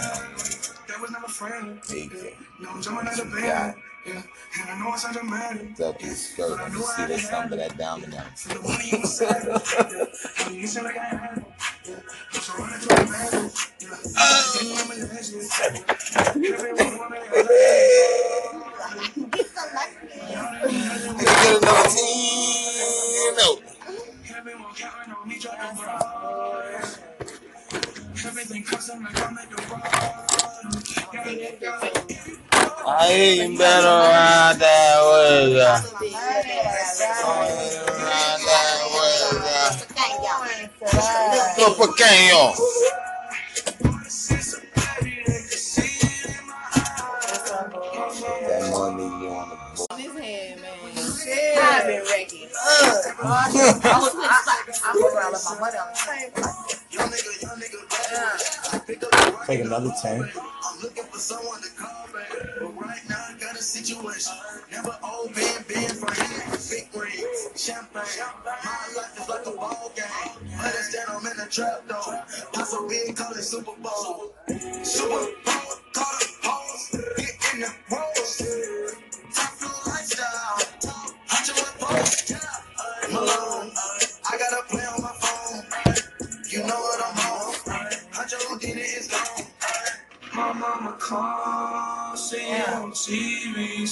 That 0.00 1.00
was 1.00 1.10
never 1.10 1.28
friendly. 1.28 1.80
Take 1.86 2.12
No, 2.60 2.70
I'm 2.70 2.82
jumping 2.82 3.08
out 3.08 3.18
of 3.18 3.40
Yeah. 3.40 3.72
bed. 3.72 3.74
Yeah, 4.06 4.22
and 4.62 4.70
I 4.70 4.78
know 4.78 4.94
it's 4.94 5.04
automatic. 5.04 5.78
it. 5.78 5.80
Up 5.84 6.00
his 6.00 6.30
skirt. 6.30 6.56
Let 6.58 6.72
me 6.72 6.80
see 6.80 7.04
this 7.06 7.30
number 7.30 7.56
that 7.56 7.76
domino. 7.76 8.22
The 8.48 8.58
money 8.62 8.88
you 8.92 9.04
said, 9.06 9.44
yeah. 9.46 10.46
And 10.46 10.54
you 10.56 10.66
said 10.66 10.84
like 10.84 10.96
I 10.96 11.04
had 11.04 11.38
it. 11.38 11.44
Yeah. 11.84 12.40
So 12.40 12.54
run 12.58 12.72
into 12.72 12.88
a 12.94 12.96
man. 13.10 13.50
Yeah. 13.80 13.96
Can 14.56 14.66
you 14.66 14.72
remember 14.72 15.06
that 15.06 15.24
shit? 15.24 15.46
Everyone 16.50 16.98
wanna 16.98 17.16
have 17.16 17.34
I 20.32 20.66
can 20.66 21.34
get 21.42 21.62
another 21.62 21.88
team. 21.90 23.34
No. 23.36 23.48
I 28.22 28.26
better 33.56 33.88
ride 33.88 34.56
that 34.58 34.98
way. 35.08 35.56
yeah. 35.56 35.80
Ride 37.96 38.40
that 38.44 38.80
way. 38.92 39.40
yeah. 39.40 39.72
Lo 41.58 41.68
pequeño. 41.74 42.52
That 48.20 48.70
money 48.70 49.04
you 49.04 49.28
on 49.30 49.48
the 49.48 49.56
book. 49.76 49.88
This 49.96 50.18
hand, 50.18 50.60
man. 50.60 50.72
I've 51.62 51.86
been 51.86 52.02
wrecking. 52.10 52.48
Ugh. 52.52 53.14
I 53.22 53.24
was 54.94 55.14
around 55.14 55.32
with 55.32 55.44
my 55.44 55.60
money 55.60 55.78
on 55.78 55.86
the 55.92 55.98
table. 56.34 56.48
Take 59.50 59.64
another 59.64 59.92
10. 60.00 60.22
I'm 60.22 60.80
looking 60.80 61.02
for 61.02 61.18
someone 61.18 61.60
to 61.60 61.70
call 61.76 62.06
back. 62.14 62.30
But 62.60 62.68
right 62.80 63.00
now 63.08 63.16
I 63.18 63.32
gotta 63.32 63.56
the 63.56 63.62
situation. 63.64 64.32
Never 64.70 64.96
old 65.02 65.34
man, 65.34 65.64
been 65.66 65.90
for 65.90 66.14
him. 66.14 66.54
Big 66.70 66.86
rings, 66.94 67.50
champagne. 67.56 68.30
My 68.44 68.54
life 68.94 69.18
is 69.20 69.28
like 69.28 69.46
a 69.46 69.50
ball 69.50 69.90
game. 69.96 70.50
In 71.20 71.36
the 71.36 71.46
trap 71.50 71.82
though. 71.88 71.98
A 71.98 73.12
call 73.12 73.32
it 73.32 73.42
Super 73.42 73.72
Bowl. 73.82 74.32
Super 74.84 75.26
Bowl, 75.44 75.69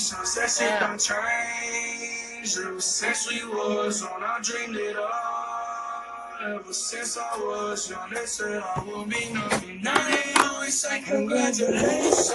TV. 0.08 0.26
Sunset 0.26 0.50
shit 0.50 0.80
done 0.80 0.98
changed. 0.98 2.58
Ever 2.58 2.80
since 2.80 3.28
we 3.28 3.44
was 3.48 4.02
on, 4.02 4.22
I 4.22 4.38
dreamed 4.42 4.76
it 4.76 4.96
all. 4.96 6.54
Ever 6.54 6.72
since 6.72 7.18
I 7.18 7.36
was 7.38 7.90
young, 7.90 8.10
they 8.10 8.26
said 8.26 8.62
I 8.62 8.84
would 8.84 9.08
be 9.10 9.32
nothing. 9.32 9.82
Now 9.82 10.08
they 10.08 10.32
always 10.40 10.80
say 10.80 11.02
congratulations. 11.02 12.30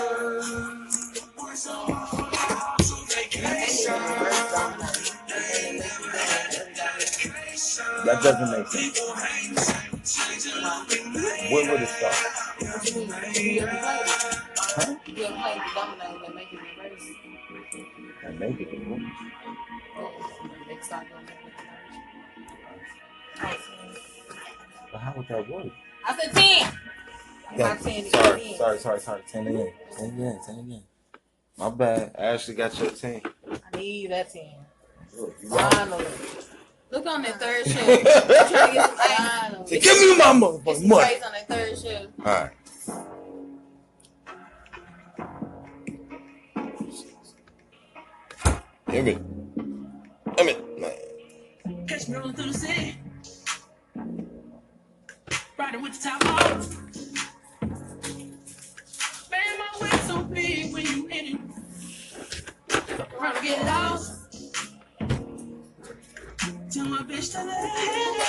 Worked 1.41 1.57
so 1.57 1.73
hard 1.73 2.79
to 2.79 2.95
vacation. 3.07 3.93
They 5.27 5.79
never 5.79 6.09
had 6.17 6.51
the 6.51 6.65
dedication. 6.75 7.85
That 8.05 8.21
doesn't 8.21 8.51
make 8.51 8.67
sense. 8.67 8.99
People 8.99 9.15
hate 9.15 9.55
the 9.55 9.61
same, 9.61 10.01
changing 10.03 10.63
up 10.63 10.91
in 10.91 11.13
Where 11.51 11.71
would 11.71 11.81
it 11.81 11.89
start? 11.89 12.43
What 15.13 16.52
And 18.43 18.57
make 18.59 18.67
it 18.73 18.77
a 18.77 18.83
movie. 18.83 19.05
Next 20.67 20.89
time, 20.89 21.05
don't 21.09 21.25
make 21.25 21.31
it 21.31 21.53
reverse. 23.39 23.61
But 24.91 24.99
how 24.99 25.13
would 25.15 25.27
that 25.29 25.49
work? 25.49 25.67
I 26.05 26.17
said 26.17 26.33
10. 26.33 26.73
Yeah, 27.55 27.67
not 27.67 27.81
sorry, 27.81 28.55
sorry, 28.57 28.79
sorry, 28.79 28.99
sorry. 28.99 29.21
Ten 29.31 29.47
again. 29.47 29.71
Ten 29.97 30.09
again. 30.09 30.39
Ten 30.45 30.59
again. 30.59 30.83
My 31.57 31.69
bad. 31.69 32.15
Ashley 32.17 32.55
got 32.55 32.77
your 32.79 32.89
ten. 32.91 33.21
I 33.73 33.77
need 33.77 34.11
that 34.11 34.33
10. 34.33 34.43
Look, 35.17 35.39
Finally. 35.43 36.05
Look 36.91 37.05
on 37.07 37.21
that 37.21 37.39
third 37.39 37.65
shift. 37.65 37.79
I'm 37.79 37.97
to 37.97 38.03
get 38.03 38.49
some 38.49 38.97
ice. 38.99 39.17
Finally. 39.17 39.79
Give 39.79 39.97
me 40.01 40.17
my 40.17 40.17
Get 40.17 40.35
motherfucking 40.35 40.75
some 40.79 40.87
money. 40.89 41.15
on 41.15 41.31
that 41.31 41.47
third 41.47 41.77
shift. 41.77 42.07
All 42.19 42.25
right. 42.25 42.51
Give 48.93 49.05
me. 49.05 49.17
Give 50.37 50.45
me, 50.45 50.55
man. 50.77 51.87
Catch 51.87 52.07
me 52.09 52.15
rolling 52.15 52.35
through 52.35 52.51
the 52.51 52.57
city. 52.59 52.95
Riding 55.57 55.81
with 55.81 55.99
the 55.99 56.09
top 56.09 56.23
off. 56.27 56.69
Man, 59.31 59.57
my 59.57 59.65
way 59.81 59.97
so 60.05 60.21
big 60.25 60.71
when 60.71 60.85
you 60.85 61.07
in 61.07 61.25
it. 61.25 61.39
Run 63.19 63.43
get 63.43 63.65
lost. 63.65 64.11
Tell 66.69 66.85
my 66.85 66.99
bitch 66.99 67.31
to 67.31 67.43
let 67.45 67.57
her 67.57 67.67
head 67.89 68.21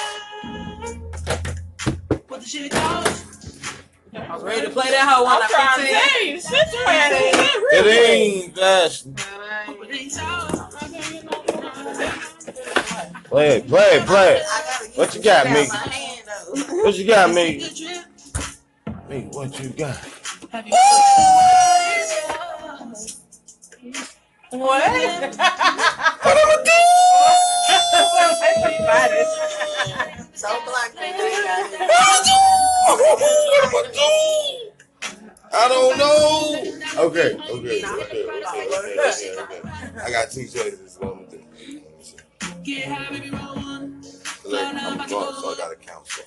up. 1.29 2.23
What 2.29 2.41
the 2.41 2.47
shit 2.47 2.73
cost? 2.73 3.25
I 4.15 4.35
was 4.35 4.43
ready 4.43 4.63
to 4.63 4.71
play 4.71 4.91
that 4.91 5.07
hoe 5.11 5.27
on 5.27 5.43
I'm 5.43 5.49
trying 5.51 5.87
to 5.87 5.93
tell 5.93 6.25
you, 6.25 6.41
shit 6.41 6.73
you 6.73 6.85
had 6.87 7.13
it. 7.13 7.35
It 7.75 7.87
ain't 8.09 8.59
Ashley. 8.59 9.13
Play 13.35 13.57
it, 13.57 13.67
play 13.67 13.97
it, 13.97 14.07
play 14.07 14.37
it. 14.37 14.47
What 14.97 15.13
you 15.13 15.21
got, 15.21 15.51
me? 15.51 15.67
What 16.85 16.97
you 16.97 17.05
got, 17.05 17.35
me? 17.35 17.69
Me, 19.11 19.23
what 19.33 19.59
you 19.59 19.71
got? 19.71 19.97
What? 24.51 24.61
What 24.61 24.83
am 24.85 25.01
I 26.47 26.63
Don't 30.41 30.65
block 30.65 30.95
me. 30.95 31.01
I 31.01 31.11
got 31.11 31.91
it. 31.91 32.87
What 32.87 33.01
am 33.65 33.75
I 33.75 34.61
I 35.53 35.69
don't 35.69 35.99
know. 35.99 37.05
Okay, 37.07 37.35
okay, 37.35 37.51
okay, 37.51 37.83
okay, 37.83 38.25
okay, 38.25 39.31
okay. 39.41 40.03
I 40.05 40.11
got 40.11 40.31
two 40.31 40.47
choices. 40.47 40.74
Drunk, 45.09 45.37
so 45.37 45.53
I 45.53 45.55
gotta 45.57 45.77
count. 45.77 46.07
So. 46.07 46.23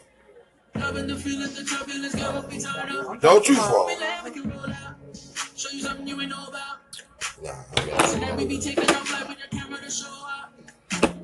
Loving 0.76 1.08
the 1.08 1.16
feeling, 1.16 1.54
the 1.54 1.64
turbulence, 1.64 2.16
go 2.16 2.26
up, 2.26 2.52
we 2.52 2.60
turn 2.60 2.76
up. 2.76 3.22
Don't 3.22 3.48
you 3.48 3.56
fall. 3.56 3.88
We 3.88 3.96
laugh, 4.00 4.24
we 4.26 4.32
can 4.32 4.50
roll 4.50 4.60
out. 4.66 4.96
Show 5.56 5.70
you 5.72 5.82
something 5.82 6.08
you 6.08 6.22
ain't 6.22 6.30
know 6.30 6.46
about. 6.48 6.78
Nah, 7.44 7.52
I 7.78 8.06
So 8.06 8.20
then 8.20 8.36
we 8.38 8.44
got 8.44 8.50
be 8.50 8.60
taking 8.60 8.90
off 8.96 9.12
like 9.12 9.28
with 9.28 9.40
your 9.40 9.48
camera 9.60 9.80
to 9.82 9.90
show 9.90 10.06
up. 10.08 10.54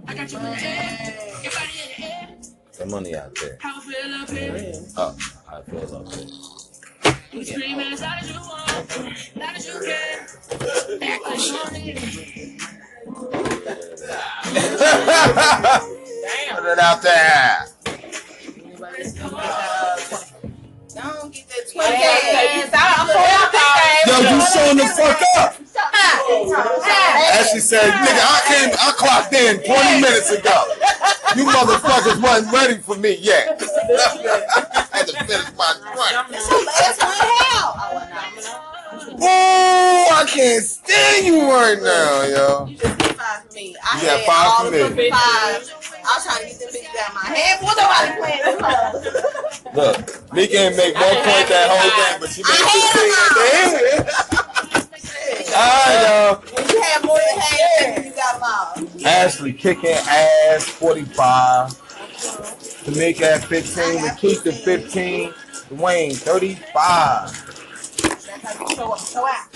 I 0.07 0.13
got 0.15 0.31
you 0.31 0.37
in 0.39 0.43
the 0.43 0.63
air, 0.63 1.13
your 1.43 1.51
body 1.51 1.71
in 1.83 1.89
the 2.01 2.07
air. 2.07 2.29
some 2.71 2.89
money 2.89 3.15
out 3.15 3.35
there. 3.35 3.57
How 3.61 3.77
I 3.77 3.81
feel 3.81 4.13
up 4.15 4.29
here. 4.29 4.73
Oh, 4.97 5.15
I 5.51 5.61
feel 5.61 5.95
up 5.95 6.09
there. 6.09 6.27
You 7.31 7.43
scream 7.43 7.79
as 7.79 8.01
loud 8.01 8.21
as 8.21 8.29
you 8.29 8.39
want, 8.39 9.35
loud 9.35 9.55
as 9.55 9.65
you 9.67 9.73
can. 9.85 10.19
Act 11.01 11.23
like 11.25 11.45
you 11.47 11.53
want 11.53 11.73
it. 15.85 15.99
Put 16.23 16.65
it 16.65 16.79
out 16.79 17.01
there. 17.01 17.67
Don't 20.93 21.33
get 21.33 21.49
that 21.49 21.65
Well, 21.75 21.89
20 21.89 21.99
yeah, 21.99 22.69
I'm 22.95 23.07
so 23.07 23.19
Yo, 24.07 24.15
you 24.19 24.39
showing 24.53 24.77
the 24.77 24.85
fuck 24.95 25.19
up. 25.37 25.55
Ashley 27.33 27.59
said, 27.59 27.91
nigga, 27.91 28.23
I 28.23 28.41
came, 28.47 28.69
I 28.79 28.91
clocked 28.95 29.33
in 29.33 29.63
20 29.63 30.01
minutes 30.01 30.31
ago. 30.31 30.63
You 31.35 31.45
motherfuckers 31.45 32.21
wasn't 32.21 32.53
ready 32.53 32.77
for 32.77 32.95
me 32.95 33.17
yet. 33.19 33.59
I 33.61 34.87
had 34.91 35.07
to 35.07 35.25
finish 35.25 35.51
my 35.57 35.73
drink. 35.81 36.41
So 36.41 36.55
last 36.65 37.01
hell. 37.01 37.69
Ooh, 39.19 39.25
I 39.25 40.25
can't 40.27 40.63
stand 40.63 41.25
you 41.25 41.41
right 41.49 41.81
now, 41.81 42.23
yo. 42.23 42.92
You 43.33 43.39
five 43.39 43.49
for 43.49 43.53
me. 43.55 43.75
I 43.83 44.01
You 44.01 44.05
got 44.05 44.19
had 44.19 44.25
five 44.25 44.47
all 44.47 44.65
for 44.65 44.71
the 44.71 44.95
me. 44.95 45.09
five. 45.09 45.61
I 46.05 46.15
was 46.15 46.23
trying 46.25 46.41
to 46.41 46.45
get 46.47 46.59
them 46.59 46.69
bitches 46.69 46.99
out 46.99 47.09
of 47.09 47.15
my 47.15 47.25
head. 47.35 47.53
What 47.63 47.77
nobody 47.77 48.11
playing 48.19 48.43
this? 48.45 48.57
Look, 49.73 50.33
me 50.33 50.47
can't 50.47 50.75
make 50.77 50.93
one 50.95 51.15
point 51.15 51.47
that 51.49 51.67
whole 51.69 51.91
game, 51.97 52.19
but 52.19 52.29
she 52.29 52.41
made 52.43 52.63
15 52.69 53.11
at 53.13 53.31
the 53.33 53.43
end. 53.53 54.09
Alright, 55.53 56.01
yo. 56.03 56.15
When 56.55 56.65
you 56.69 56.81
have 56.81 57.01
more 57.05 57.17
than 57.17 57.39
half, 57.39 58.05
you 58.05 58.11
got 58.11 58.33
them 58.33 58.43
all. 58.43 59.07
Ashley 59.07 59.53
kicking 59.53 59.91
ass 59.91 60.63
45. 60.65 61.69
Tamika 62.85 63.21
at 63.21 63.43
15. 63.45 63.99
Lakeisha 63.99 64.53
15. 64.53 65.33
Dwayne 65.69 66.15
35. 66.15 66.65
That's 68.01 68.27
how 68.27 68.67
you 68.67 68.75
show 68.75 68.91
up. 68.91 68.99
Show 68.99 69.25
out. 69.27 69.47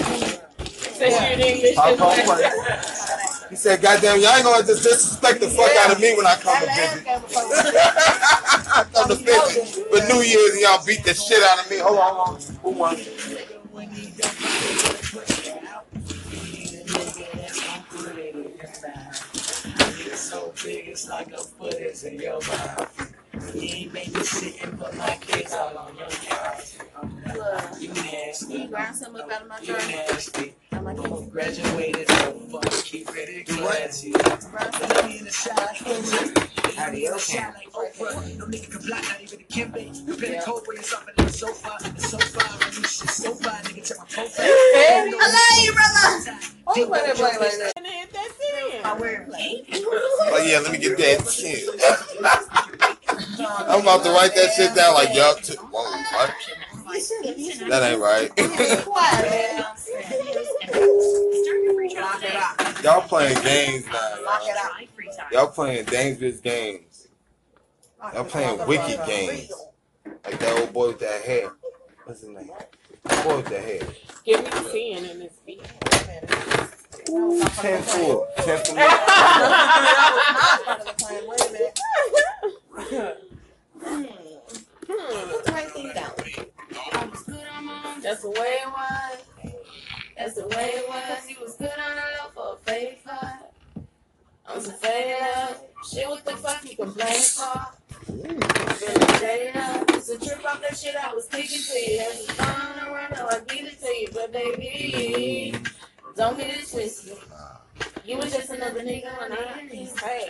Say 0.98 1.10
you 1.12 1.34
in 1.34 1.40
English. 1.42 1.78
Pop 3.48 3.54
on 3.54 3.56
play. 3.56 3.56
He 3.56 3.56
said, 3.56 3.82
goddamn, 3.82 4.22
y'all 4.22 4.36
ain't 4.36 4.44
gonna 4.44 4.66
just 4.66 4.84
disrespect 4.84 5.40
the 5.42 5.50
fuck 5.50 5.72
out 5.78 5.94
of 5.94 6.02
me 6.02 6.16
when 6.16 6.26
I 6.26 6.36
come 6.36 6.60
to 6.60 6.68
visit. 6.68 7.06
last 7.06 7.36
I 8.78 8.84
come 8.94 9.10
to 9.10 9.16
visit 9.16 9.88
for 9.90 10.14
New 10.14 10.22
Year's 10.22 10.54
and 10.54 10.62
y'all 10.62 10.86
beat 10.86 11.04
the 11.04 11.14
shit 11.14 11.44
out 11.44 11.66
of 11.66 11.72
me. 11.72 11.80
Hold 11.80 12.00
on, 12.00 12.16
hold 12.16 12.38
on. 12.38 12.42
Who 12.64 12.72
won? 12.72 12.98
So 20.16 20.54
big, 20.64 20.88
it's 20.88 21.08
like 21.10 21.32
a 21.32 21.38
foot 21.38 21.76
is 21.76 22.04
in 22.04 22.20
your 22.20 22.40
mouth. 22.42 23.17
You 23.38 23.62
ain't 23.62 23.94
babysitting, 23.94 24.80
but 24.80 24.96
my 24.98 25.16
kids 25.22 25.54
all 25.54 25.78
on 25.78 25.96
your 25.96 26.08
couch. 26.08 26.78
You 27.80 27.90
nasty, 27.94 28.54
You 28.54 28.68
grind 28.68 28.96
some 28.96 29.16
up 29.16 29.32
out 29.32 29.44
of 29.44 29.48
my 29.48 29.60
you 29.62 29.74
nasty. 29.74 30.56
I'm 30.72 30.84
like, 30.86 30.98
You 30.98 31.28
graduated 31.32 32.12
over, 32.12 32.60
keep 32.84 33.08
it 33.14 33.48
classy. 33.48 34.12
Let 34.14 35.06
me 35.06 35.20
in 35.20 35.26
the 35.26 35.32
shot. 35.32 35.78
Adios. 36.80 37.30
Shot 37.30 37.54
like 37.54 37.72
Oprah. 37.74 38.38
No 38.40 38.46
nigga 38.46 38.72
can 38.72 38.82
block, 38.88 39.04
not 39.04 39.22
even 39.22 39.40
a 39.40 39.44
Kimbe. 39.44 40.08
You 40.08 40.16
been 40.18 40.34
a 40.36 40.42
cold 40.42 40.64
when 40.66 40.78
you're 40.78 40.84
something 40.84 41.14
on 41.18 41.26
the 41.26 41.32
sofa. 41.34 41.78
The 41.96 42.02
sofa, 42.02 42.40
when 42.40 42.74
you 42.74 42.84
shit 42.84 43.10
so 43.10 43.34
far, 43.36 43.54
nigga, 43.64 43.88
check 43.88 43.98
my 44.00 44.06
profile. 44.06 44.46
I 44.46 45.28
love 45.38 45.66
you, 45.66 45.74
brother. 45.74 46.40
Who 46.74 46.88
put 46.88 47.06
that 47.06 47.16
play 47.16 47.38
like 47.38 47.58
that? 47.60 47.74
My 48.84 48.96
wordplay. 48.96 49.66
Oh 50.30 50.44
yeah, 50.46 50.60
let 50.60 50.72
me 50.72 50.78
get 50.78 50.98
that 50.98 51.28
shit. 51.30 51.68
I'm 53.48 53.82
about 53.82 54.04
to 54.04 54.12
write 54.12 54.36
that 54.36 54.54
shit 54.56 54.76
down. 54.76 54.94
Like, 54.94 55.14
yup. 55.14 55.42
T- 55.42 55.56
whoa, 55.56 55.84
what? 56.14 56.34
That 57.70 57.84
ain't 57.92 58.02
right. 58.02 58.32
Y'all 62.84 63.02
playing 63.02 63.42
games 63.44 63.86
now. 63.88 64.16
Y'all 65.32 65.48
playing 65.48 65.86
dangerous 65.86 66.40
games. 66.40 67.08
Y'all 68.14 68.24
playing 68.24 68.66
wicked 68.68 69.00
games. 69.06 69.52
Like 70.26 70.40
that 70.40 70.60
old 70.60 70.74
boy 70.74 70.88
with 70.90 71.00
that 71.00 71.22
hair. 71.22 71.52
What's 72.06 72.22
his 72.22 72.30
name? 72.30 72.50
That 73.04 73.24
boy 73.26 73.38
with 73.38 73.48
that 73.48 73.64
hair. 73.64 73.82
Give 74.26 74.44
me 74.44 74.50
the 74.50 74.70
sin 74.70 75.06
in 75.06 75.20
this 75.20 75.34
beat. 75.46 75.64
10 77.08 77.82
4. 77.82 78.28
10 78.38 78.66
4. 82.90 83.18
That's 88.02 88.22
the 88.22 88.30
way 88.30 88.58
it 88.62 88.68
was. 88.68 89.18
That's 90.18 90.36
the 90.36 90.48
way 90.48 90.72
it 90.76 90.88
was. 90.88 91.30
You 91.30 91.36
was 91.42 91.56
good 91.56 91.70
on 91.70 91.96
the 91.96 92.02
low 92.02 92.30
for 92.34 92.54
a 92.54 92.58
fade 92.72 92.98
I'm 94.48 94.62
so 94.62 94.72
faded 94.72 95.22
up. 95.36 95.68
Shit, 95.90 96.08
what 96.08 96.24
the 96.24 96.32
fuck 96.38 96.64
you 96.64 96.76
complaining 96.78 97.22
for? 97.22 97.68
Feeling 98.06 99.58
up. 99.58 99.90
It's 99.92 100.10
a 100.10 100.18
trip 100.18 100.46
off 100.46 100.62
that 100.62 100.78
shit 100.78 100.96
I 100.96 101.14
was 101.14 101.28
taking 101.28 101.60
to 101.62 101.92
you. 101.92 102.00
As 102.00 102.30
a 102.30 102.34
phone 102.34 102.94
around, 102.94 103.12
now 103.12 103.28
I 103.30 103.40
beat 103.42 103.66
it 103.66 103.80
to 103.82 103.88
you. 103.88 104.08
But 104.14 104.32
baby, 104.32 105.54
don't 106.16 106.38
get 106.38 106.50
it 106.50 106.68
twisted. 106.70 107.18
You 108.06 108.18
was 108.18 108.32
just 108.34 108.50
another 108.50 108.82
nigga 108.82 109.22
on 109.22 109.32
the 109.32 109.36
hey. 109.36 110.30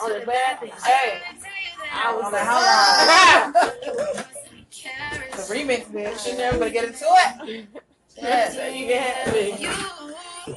On 0.00 0.10
the 0.12 0.24
bad 0.24 0.60
things. 0.60 0.84
Hey. 0.84 1.20
I 1.92 2.14
was 2.14 2.24
Okay, 2.26 2.36
like, 2.36 2.46
hold 2.48 4.16
on. 4.16 4.24
Carrots. 4.70 5.48
The 5.48 5.54
remix, 5.54 5.84
bitch. 5.86 6.26
You 6.30 6.36
never 6.36 6.58
gonna 6.58 6.70
get 6.70 6.84
into 6.84 7.04
it. 7.04 7.66
yeah, 8.16 8.50
so 8.50 8.66
you 8.66 8.86
can 8.86 9.02
have 9.02 9.34
it. 9.34 9.60
You 9.60 9.70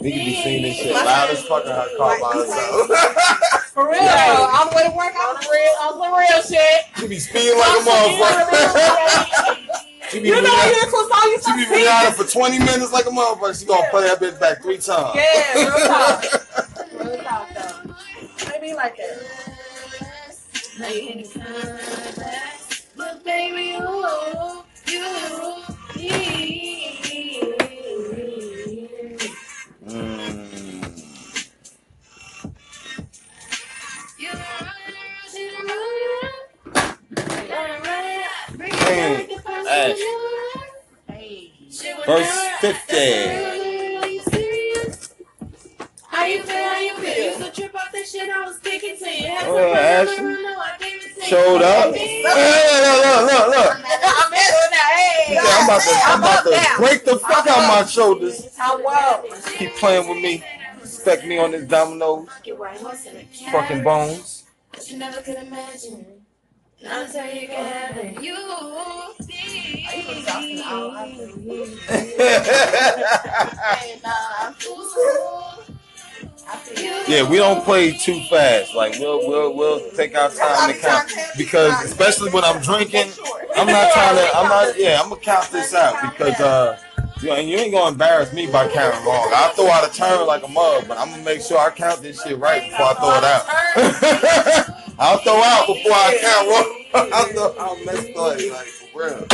We 0.02 0.12
can 0.12 0.26
be 0.26 0.42
singing 0.42 0.64
this 0.64 0.78
shit 0.78 0.94
loud 0.94 1.30
as 1.30 1.44
fuck 1.44 1.64
in 1.66 1.72
her 1.72 1.88
car 1.98 2.20
by 2.20 2.34
herself. 2.34 2.88
For 3.74 3.88
real. 3.90 4.00
Hey. 4.00 4.32
On 4.36 4.68
the 4.70 4.76
way 4.76 4.84
to 4.90 4.96
work, 4.98 5.14
On 5.16 5.36
the 5.36 5.48
real, 5.52 5.74
on 5.82 6.00
the 6.00 6.18
real 6.18 6.42
shit. 6.44 6.86
She 6.98 7.08
be 7.08 7.20
speeding 7.20 7.58
like 7.58 7.80
a 7.80 7.82
motherfucker. 7.86 9.78
She 10.10 10.20
be 10.20 10.28
You 10.30 10.42
know, 10.42 10.50
Rihanna- 10.50 10.74
here's 10.74 10.92
what 10.92 11.08
song 11.12 11.30
you 11.32 11.38
she 11.38 11.38
be 11.38 11.44
start 11.44 11.58
singing. 11.70 11.88
Rihanna 11.88 12.14
for 12.16 12.24
20 12.26 12.60
minutes 12.60 12.92
like 12.92 13.06
a 13.06 13.10
motherfucker. 13.10 13.60
She 13.60 13.66
gonna 13.66 13.88
play 13.92 14.04
that 14.08 14.20
bitch 14.20 14.40
back 14.40 14.62
three 14.64 14.78
times. 14.80 15.16
Yeah, 15.16 15.54
real 15.56 15.88
talk. 15.88 16.24
Real 17.06 17.18
talk, 17.24 17.48
though. 17.54 18.50
Maybe 18.50 18.74
like 18.74 18.98
that. 18.98 19.51
Hit 20.82 21.34
the 21.34 21.40
contact. 21.40 22.88
But 22.98 23.24
baby, 23.24 23.78
you, 23.78 24.64
you, 24.88 25.64
you. 25.96 26.61
I'm 56.06 56.20
about 56.20 56.20
to, 56.20 56.20
I'm 56.20 56.20
about 56.20 56.38
up 56.38 56.44
to 56.46 56.50
now. 56.52 56.78
break 56.78 57.06
the 57.06 57.20
fuck 57.20 57.48
out 57.48 57.68
my 57.68 57.86
shoulders. 57.86 58.48
Keep 59.58 59.76
playing 59.76 60.08
with 60.08 60.18
me. 60.24 60.44
Respect 60.82 61.26
me 61.26 61.38
on 61.38 61.52
this 61.52 61.66
domino 61.68 62.26
Get 62.44 62.58
right 62.60 62.78
horse 62.80 63.06
in 63.06 63.18
a 63.18 63.24
carriage 63.26 63.52
fucking 63.52 63.84
bones. 63.84 64.44
you 64.88 64.98
never 64.98 65.22
could 65.22 65.38
imagine. 65.38 66.06
You 66.80 66.88
can 66.88 67.50
have 67.50 67.98
it. 67.98 68.24
You. 68.24 68.36
Hey, 71.88 74.00
nah. 74.04 74.52
I 76.48 76.56
feel 76.58 76.84
you. 76.84 77.04
yeah, 77.08 77.30
we 77.30 77.38
don't 77.38 77.64
play 77.64 77.92
too 77.94 78.22
fast. 78.30 78.76
Like 78.76 78.98
we'll 79.00 79.28
we'll 79.28 79.56
we'll 79.56 79.90
take 79.92 80.16
our 80.18 80.30
time 80.30 80.74
to 80.74 80.80
count 80.80 81.12
because 81.38 81.84
especially 81.86 82.30
when 82.32 82.44
I'm 82.44 82.62
drinking, 82.62 83.12
I'm 83.56 83.68
not 83.68 83.92
trying 83.94 84.16
to. 84.16 84.38
I'm 84.38 84.50
not. 84.50 84.80
Yeah, 84.80 85.02
I'm 85.02 85.10
gonna 85.10 85.22
count 85.22 85.50
this 85.52 85.74
out 85.74 85.96
because 86.02 86.40
uh, 86.40 86.78
you 87.22 87.30
know, 87.30 87.36
and 87.36 87.50
you 87.50 87.58
ain't 87.58 87.72
gonna 87.74 87.92
embarrass 87.92 88.34
me 88.34 88.48
by 88.48 88.68
counting 88.68 89.06
wrong. 89.06 89.32
I'll 89.34 89.54
throw 89.54 89.68
out 89.68 89.90
a 89.90 89.94
turn 89.94 90.26
like 90.26 90.44
a 90.44 90.48
mug, 90.48 90.88
but 90.88 90.98
I'm 90.98 91.10
gonna 91.12 91.24
make 91.24 91.42
sure 91.42 91.58
I 91.60 91.70
count 91.70 92.02
this 92.02 92.22
shit 92.24 92.38
right 92.40 92.64
before 92.70 92.88
I 92.88 92.94
throw 92.96 93.18
it 93.18 93.24
out. 93.24 94.66
I'll 95.00 95.18
throw 95.20 95.42
out 95.42 95.68
before 95.68 95.92
I 95.94 96.18
count 96.22 96.48
wrong. 96.50 96.78
I'll 97.14 97.26
throw 97.28 97.60
out 97.60 97.86
messed 97.86 98.10
up 98.18 98.52
like 98.52 98.68
for 98.68 99.00
real. 99.00 99.28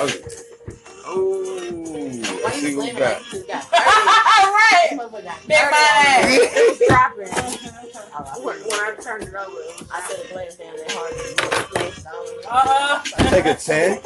Okay. 0.00 0.20
Ooh, 1.10 1.43
let's 2.22 2.60
see 2.60 2.76
what 2.76 2.94
we 2.94 3.00
right. 3.00 3.22
Big 5.46 5.70
man. 5.70 6.24
It 6.30 6.68
was 6.70 6.88
dropping. 6.88 7.28
When, 8.42 8.56
when 8.60 8.80
I 8.80 8.94
turned 9.02 9.24
it 9.24 9.34
over, 9.34 9.50
I 9.90 10.00
said 10.06 10.18
the 10.22 10.32
blame 10.32 10.50
down 10.56 10.76
that 10.76 10.92
hard. 10.92 11.12
Uh-uh. 12.46 13.02
Take 13.30 13.46
a 13.46 13.54
10. 13.54 13.98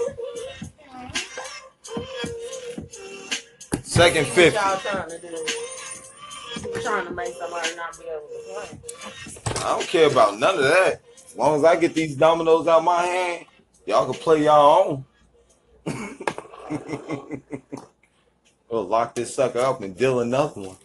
Second 3.82 4.26
What 4.28 4.54
y'all 4.54 4.78
trying 4.78 5.10
to 5.10 5.18
do? 5.18 6.80
Trying 6.82 7.06
to 7.06 7.12
make 7.12 7.34
somebody 7.34 7.76
not 7.76 7.98
be 7.98 8.04
able 8.06 8.28
to 8.28 8.38
play. 8.46 9.62
I 9.62 9.68
don't 9.76 9.86
care 9.86 10.10
about 10.10 10.38
none 10.38 10.54
of 10.56 10.62
that. 10.64 11.02
As 11.26 11.36
long 11.36 11.58
as 11.58 11.64
I 11.64 11.76
get 11.76 11.94
these 11.94 12.16
dominoes 12.16 12.66
out 12.66 12.82
my 12.84 13.02
hand, 13.02 13.46
y'all 13.86 14.10
can 14.10 14.14
play 14.14 14.44
y'all 14.44 15.04
own. 15.86 17.42
we'll 18.70 18.84
lock 18.86 19.14
this 19.14 19.34
sucker 19.34 19.60
up 19.60 19.82
and 19.82 19.96
deal 19.96 20.20
another 20.20 20.60
one. 20.60 20.76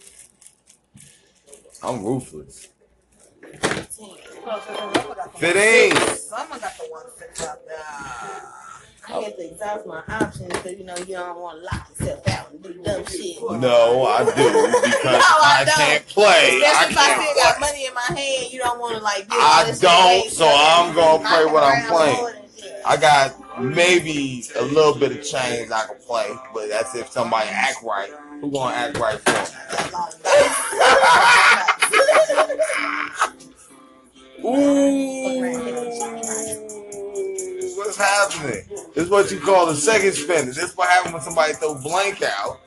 I'm 1.81 2.03
ruthless. 2.03 2.69
Fifteen. 5.37 5.95
Someone 6.15 6.59
got 6.59 6.77
the 6.77 6.85
one 6.89 7.05
six 7.17 7.45
up 7.45 7.65
there. 7.67 7.77
I 9.09 9.21
had 9.21 9.35
to 9.35 9.51
exhaust 9.51 9.85
my 9.85 10.01
options 10.09 10.47
because 10.53 10.77
you 10.77 10.85
know 10.85 10.95
you 10.97 11.15
don't 11.15 11.37
want 11.39 11.59
to 11.59 11.65
lock 11.65 11.89
yourself 11.89 12.27
out 12.29 12.51
and 12.51 12.63
do 12.63 12.73
dumb 12.83 13.05
shit. 13.05 13.41
No, 13.59 14.05
I 14.05 14.23
do 14.23 14.31
because 14.31 15.03
No, 15.03 15.19
I 15.19 15.57
I 15.59 15.65
don't. 15.65 15.75
can't 15.75 16.07
play. 16.07 16.61
I 16.63 16.85
Especially 16.87 16.93
if 16.93 16.97
I 16.97 17.23
still 17.33 17.43
got 17.43 17.59
money 17.59 17.85
in 17.85 17.93
my 17.93 18.01
hand, 18.17 18.53
you 18.53 18.59
don't 18.59 18.79
want 18.79 18.95
to 18.97 19.03
like. 19.03 19.25
I 19.29 19.65
don't, 19.81 20.29
so 20.31 20.47
I'm 20.47 20.95
gonna 20.95 21.27
play 21.27 21.45
what 21.45 21.63
I'm 21.63 21.85
playing. 21.87 22.23
around 22.25 22.35
and 22.35 22.49
shit. 22.57 22.81
I 22.85 22.95
got 22.97 23.35
maybe 23.59 24.43
a 24.55 24.63
little 24.63 24.95
bit 24.95 25.11
of 25.11 25.23
change 25.23 25.71
I 25.71 25.85
can 25.85 25.97
play, 26.05 26.29
but 26.53 26.69
that's 26.69 26.95
if 26.95 27.09
somebody 27.11 27.49
act 27.49 27.83
right. 27.83 28.11
Who 28.41 28.51
gonna 28.51 28.75
act 28.75 28.97
right 28.97 29.19
for? 29.19 29.31
Ooh, 34.45 35.41
what's 37.77 37.97
happening? 37.97 38.63
This 38.93 39.05
is 39.05 39.09
what 39.09 39.31
you 39.31 39.39
call 39.39 39.67
the 39.67 39.75
second 39.75 40.13
spinner. 40.13 40.45
This 40.51 40.57
is 40.57 40.75
what 40.77 40.89
happens 40.89 41.13
when 41.13 41.21
somebody 41.21 41.53
throw 41.53 41.75
blank 41.75 42.21
out. 42.21 42.59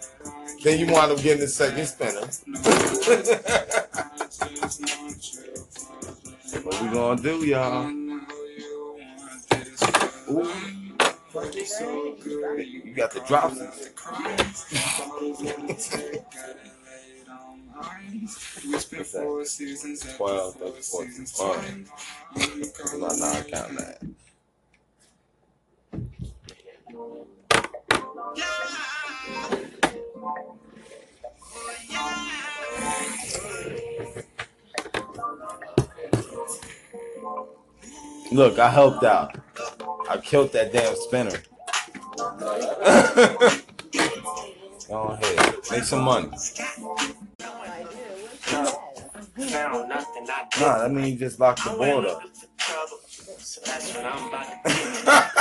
Then 0.63 0.79
you 0.81 0.87
wind 0.87 1.13
up 1.13 1.21
getting 1.21 1.41
the 1.41 1.49
second 1.49 1.87
spinner. 1.87 2.21
what 6.63 6.83
we 6.83 6.89
gonna 6.89 7.23
do, 7.23 7.45
y'all? 7.45 8.06
Ooh. 10.31 10.49
You 11.35 12.95
got 12.95 13.11
the 13.13 13.21
drops. 13.27 13.61
Oh, 21.39 21.53
I'm 22.93 23.01
not 23.01 23.19
not 23.19 23.49
counting 23.49 23.77
that. 23.77 24.03
Look, 38.33 38.59
I 38.59 38.71
helped 38.71 39.05
out. 39.05 39.37
I 40.09 40.19
killed 40.19 40.53
that 40.53 40.73
damn 40.73 40.95
spinner. 40.97 41.43
Go 44.89 45.03
ahead, 45.09 45.55
make 45.71 45.83
some 45.83 46.05
money. 46.05 46.29
Found 49.39 49.89
nothing 49.89 50.27
I 50.29 50.49
did. 50.51 50.61
Nah, 50.61 50.79
that 50.79 50.91
means 50.93 51.09
you 51.09 51.17
just 51.19 51.41
locked 51.41 51.65
the 51.65 51.71
board 51.71 52.07
up. 52.07 52.23
looking 52.23 52.31
for 52.31 52.47
trouble. 52.57 52.99
So 53.09 53.61
that's 53.65 53.95
what 53.95 54.05
I'm 54.05 54.29
about 54.29 54.65
to. 54.65 54.73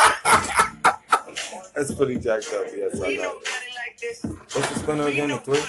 That's 1.75 1.93
pretty 1.93 2.17
jacked 2.19 2.53
up. 2.53 2.67
Yes, 2.73 3.01
I 3.01 3.15
know. 3.15 3.23
know, 3.23 3.39
cut 3.43 3.61
it 3.61 3.75
like 3.75 3.99
this. 3.99 4.23
What's 4.23 4.69
the 4.69 4.79
spinner 4.79 5.07
again? 5.07 5.27
The 5.29 5.37
three? 5.39 5.59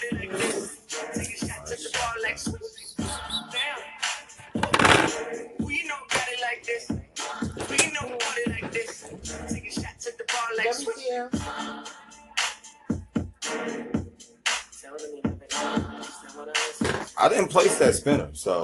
I 17.27 17.29
didn't 17.31 17.49
place 17.49 17.77
that 17.79 17.93
spinner, 17.97 18.29
so 18.35 18.63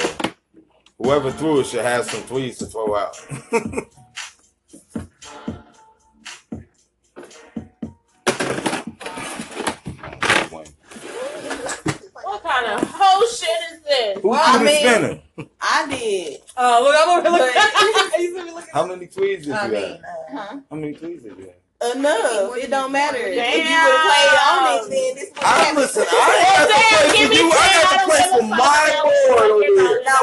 whoever 0.96 1.33
threw 1.33 1.59
it 1.59 1.66
should 1.66 1.85
have 1.85 2.05
some 2.09 2.22
threes 2.22 2.59
to 2.59 2.66
throw 2.66 2.94
out. 2.94 3.16
What 12.22 12.42
kind 12.42 12.66
of 12.66 12.88
whole 12.92 13.27
shit 13.29 13.48
is 13.72 13.83
this? 13.83 14.18
Who 14.22 14.29
Well, 14.31 14.40
I 14.42 14.53
threw 14.53 14.59
the 14.61 14.64
mean- 14.64 15.22
spinner? 15.37 15.48
I 15.61 15.87
did. 15.90 16.40
Oh, 16.57 16.83
look, 16.85 16.94
I'm 16.98 17.09
over 17.18 17.46
here 17.51 18.44
looking. 18.55 18.70
How 18.72 18.87
many 18.87 19.07
threes 19.07 19.38
did 19.40 19.46
you 19.48 19.53
I 19.55 19.57
have? 19.57 19.70
mean, 19.70 20.03
uh, 20.38 20.61
How 20.70 20.77
many 20.77 20.94
threes 20.94 21.22
did 21.22 21.37
you 21.38 21.44
have? 21.46 21.62
Enough. 21.97 22.57
It 22.57 22.71
don't 22.71 22.92
matter. 22.92 23.18
If 23.18 23.35
you 23.35 23.40
would 23.42 23.64
Damn. 23.66 23.90
have 23.90 24.07
played 24.07 24.38
on 24.47 24.62
it, 24.73 24.90
then 24.90 25.14
this 25.16 25.31
would 25.35 25.45
I 25.45 25.59
have 25.64 25.77
listen. 25.77 26.05
I 26.09 26.14
Damn, 26.14 26.55
had 26.55 26.66
to 26.68 26.75
play 26.75 27.18
give 27.18 27.29
for 27.29 27.35
me 27.35 27.40
you. 27.40 27.51
I 27.53 27.68
got 27.83 27.90
to 27.92 27.99
I 27.99 28.05
play 28.07 28.21
don't 28.23 28.40
for 28.40 28.47
my 28.49 28.57
fuck. 28.59 29.05
board 29.05 29.51
over 29.51 29.64
here. 29.64 30.03
No, 30.05 30.16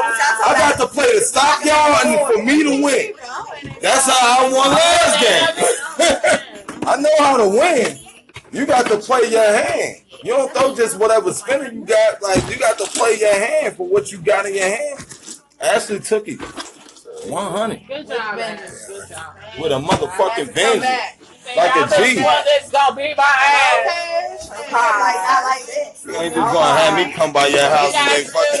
I 0.46 0.54
got 0.58 0.78
to 0.80 0.86
play 0.88 1.10
to 1.12 1.20
stop 1.20 1.64
y'all 1.64 1.94
and 2.04 2.34
for 2.36 2.42
me 2.42 2.62
to 2.64 2.82
win. 2.82 3.12
That's 3.80 4.06
how 4.06 4.46
I 4.46 4.52
won 4.52 4.68
last 4.70 5.20
game. 5.20 6.82
I 6.88 6.96
know 6.96 7.16
how 7.18 7.36
to 7.36 7.48
win. 7.48 7.98
You 8.52 8.66
got 8.66 8.86
to 8.88 8.98
play 8.98 9.30
your 9.30 9.44
hand. 9.44 9.98
You 10.24 10.32
don't 10.32 10.52
throw 10.52 10.74
just 10.74 10.98
whatever 10.98 11.32
spinner 11.32 11.70
you 11.72 11.84
got. 11.84 12.22
Like 12.22 12.48
you 12.50 12.58
got 12.58 12.78
to 12.78 12.84
play 12.86 13.18
your 13.20 13.32
hand 13.34 13.76
for 13.76 13.86
what 13.86 14.10
you 14.12 14.18
got 14.18 14.46
in 14.46 14.54
your 14.54 14.68
hand. 14.68 15.06
Ashley 15.60 16.00
took 16.00 16.26
it. 16.28 16.40
100 17.28 17.86
Good 17.86 18.06
job, 18.08 18.36
man. 18.36 18.58
Good 18.88 19.08
job. 19.08 19.34
with 19.60 19.72
a 19.72 19.76
motherfucking 19.76 20.46
Come 20.46 20.54
vengeance. 20.54 21.19
Back. 21.44 21.56
Like 21.56 21.74
a 21.76 21.78
Y'all 21.80 21.88
been 21.88 22.04
G. 22.16 22.22
sure 22.22 22.42
This 22.44 22.70
gonna 22.70 22.96
be 22.96 23.14
my 23.16 23.24
ass. 23.24 24.50
Okay. 24.50 24.72
Like, 24.72 24.74
I 24.74 25.42
like 25.44 25.66
this. 25.66 26.04
You 26.06 26.14
ain't 26.16 26.34
just 26.34 26.52
gonna 26.54 26.78
have 26.80 26.94
me 26.96 27.12
come 27.12 27.32
by 27.32 27.46
your 27.48 27.68
house 27.68 27.94
and 27.94 28.10
they 28.10 28.24
fucking 28.24 28.60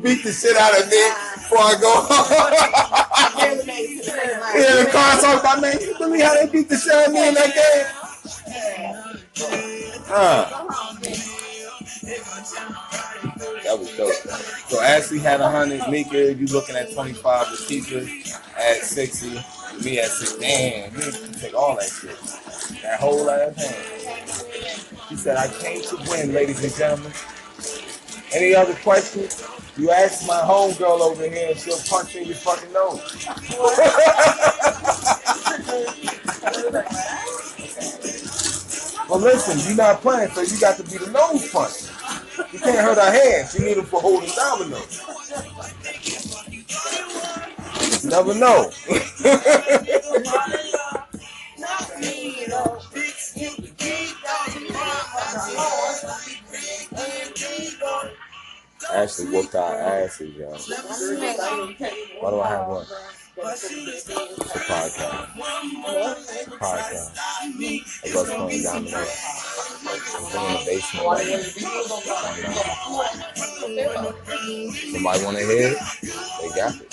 beat 0.02 0.22
the 0.24 0.32
shit 0.32 0.56
out 0.56 0.78
of 0.78 0.88
me 0.88 1.02
before 1.34 1.58
I 1.58 1.74
go 1.80 1.92
home. 1.94 3.02
Yeah, 4.56 4.84
the 4.84 4.90
car 4.90 5.16
talking 5.20 5.40
about 5.40 5.60
man, 5.60 5.78
you 5.80 5.94
believe 5.98 6.22
how 6.22 6.34
they 6.34 6.46
beat 6.50 6.68
the 6.68 6.76
shit 6.76 6.92
out 6.92 7.06
of 7.08 7.12
me 7.12 7.28
in 7.28 7.34
that 7.34 7.54
game? 7.54 7.86
Huh. 10.06 10.46
That 12.06 13.76
was 13.78 13.96
dope. 13.96 14.14
So 14.68 14.80
Ashley 14.80 15.18
had 15.18 15.40
a 15.40 15.50
hundred, 15.50 15.82
Mika, 15.90 16.34
you 16.34 16.46
looking 16.46 16.76
at 16.76 16.92
25, 16.92 17.46
Lakeisha 17.48 18.40
at 18.56 18.82
60, 18.82 19.30
me 19.84 19.98
at 19.98 20.06
60. 20.06 20.40
Damn, 20.40 20.94
you 20.94 21.10
take 21.40 21.54
all 21.54 21.74
that 21.76 21.90
shit. 21.90 22.16
That 22.82 23.00
whole 23.00 23.28
ass 23.28 23.56
hand. 23.56 24.96
She 25.08 25.16
said, 25.16 25.36
I 25.36 25.48
came 25.60 25.82
to 25.82 25.96
win, 26.08 26.32
ladies 26.32 26.62
and 26.62 26.74
gentlemen. 26.74 27.12
Any 28.32 28.54
other 28.54 28.74
questions? 28.74 29.44
You 29.76 29.90
ask 29.90 30.26
my 30.28 30.40
homegirl 30.40 31.00
over 31.00 31.28
here 31.28 31.48
and 31.50 31.58
she'll 31.58 31.78
punch 31.88 32.14
you 32.14 32.22
in 32.22 32.28
your 32.28 32.36
fucking 32.36 32.72
nose. 32.72 33.26
well, 39.08 39.20
listen, 39.20 39.58
you're 39.68 39.76
not 39.76 40.00
playing, 40.00 40.30
so 40.30 40.42
you 40.42 40.60
got 40.60 40.76
to 40.78 40.84
be 40.84 40.98
the 40.98 41.10
nose 41.10 41.50
punch. 41.50 41.85
You 42.52 42.58
can't 42.58 42.78
hurt 42.78 42.98
her 42.98 43.10
hands. 43.10 43.54
You 43.58 43.64
need 43.64 43.76
them 43.76 43.86
for 43.86 44.00
holding 44.00 44.30
dominoes. 44.30 45.02
Never 48.04 48.34
know. 48.34 48.70
Ashley 58.92 59.26
whooped 59.26 59.54
our 59.54 59.74
asses, 59.74 60.34
y'all. 60.36 60.56
Why 62.20 62.30
do 62.30 62.40
I 62.40 62.48
have 62.48 62.68
one? 62.68 62.86
Podcast. 63.36 64.08
Podcast. 66.58 67.12
Of 68.04 68.16
us 68.16 68.28
playing 68.32 68.62
dominoes. 68.62 69.12
We're 70.32 70.46
in 70.46 70.52
the 70.52 70.60
basement. 70.64 71.06
right 71.06 71.26
now. 71.26 71.42
Somebody 74.92 75.24
want 75.24 75.36
to 75.36 75.42
hear 75.44 75.68
it? 75.68 75.78
They 76.40 76.48
got 76.56 76.72
it. 76.80 76.88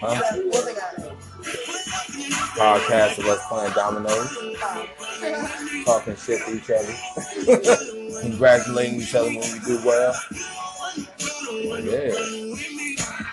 Huh? 0.00 0.16
Podcast 2.56 3.18
of 3.18 3.26
us 3.26 3.40
playing 3.48 3.72
dominoes. 3.72 4.30
Talking 5.84 6.16
shit 6.16 6.40
to 6.46 6.50
each 6.54 6.70
other. 6.70 6.94
Congratulating 8.22 9.00
each 9.00 9.14
other 9.16 9.28
when 9.28 9.40
we 9.40 9.58
do 9.66 9.80
well. 9.84 10.14
Yeah. 11.82 12.91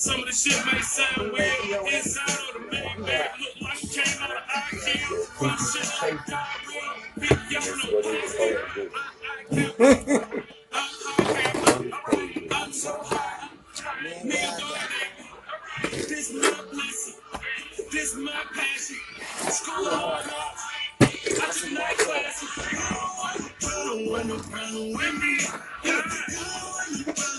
Some 0.00 0.20
of 0.20 0.26
the 0.28 0.32
shit 0.32 0.56
may 0.64 0.80
sound 0.80 1.30
weird. 1.30 1.84
Inside 1.92 2.30
of 2.30 2.54
the 2.54 2.60
main 2.72 3.04
bag 3.04 3.32
look 3.38 3.60
like 3.60 3.84
it 3.84 3.90
came 3.90 4.22
out 4.22 4.30
of 4.30 4.38
IQ. 4.48 5.26
From 5.36 5.58
shit 5.60 5.92
like 6.00 6.24
diarrhea. 6.24 6.88
Big 7.18 7.38
y'all 7.50 7.68
know 7.76 7.88
what 7.92 8.06
it 8.06 8.24
is. 8.24 8.32
I'm 12.50 12.72
so 12.72 12.92
high. 13.02 13.50
Me 14.24 14.36
and 14.40 14.62
This 16.08 16.32
my 16.32 16.48
blessing. 16.72 17.16
This 17.92 18.14
my 18.16 18.42
passion. 18.54 18.96
School 19.50 19.84
hard. 19.84 20.24
I 21.02 21.04
just 21.28 21.72
like 21.72 21.98
classes. 21.98 22.48
Run, 23.62 24.08
run, 24.10 24.28
run, 24.28 24.40
run 24.50 24.74
with 24.96 25.14
me. 25.20 25.34
Yeah. 25.84 26.00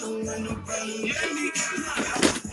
Run, 0.03 0.25
run, 0.25 0.45
run, 0.45 0.45
run 0.45 1.01
with 1.01 1.33
me. 1.33 2.50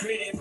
Pretty 0.00 0.39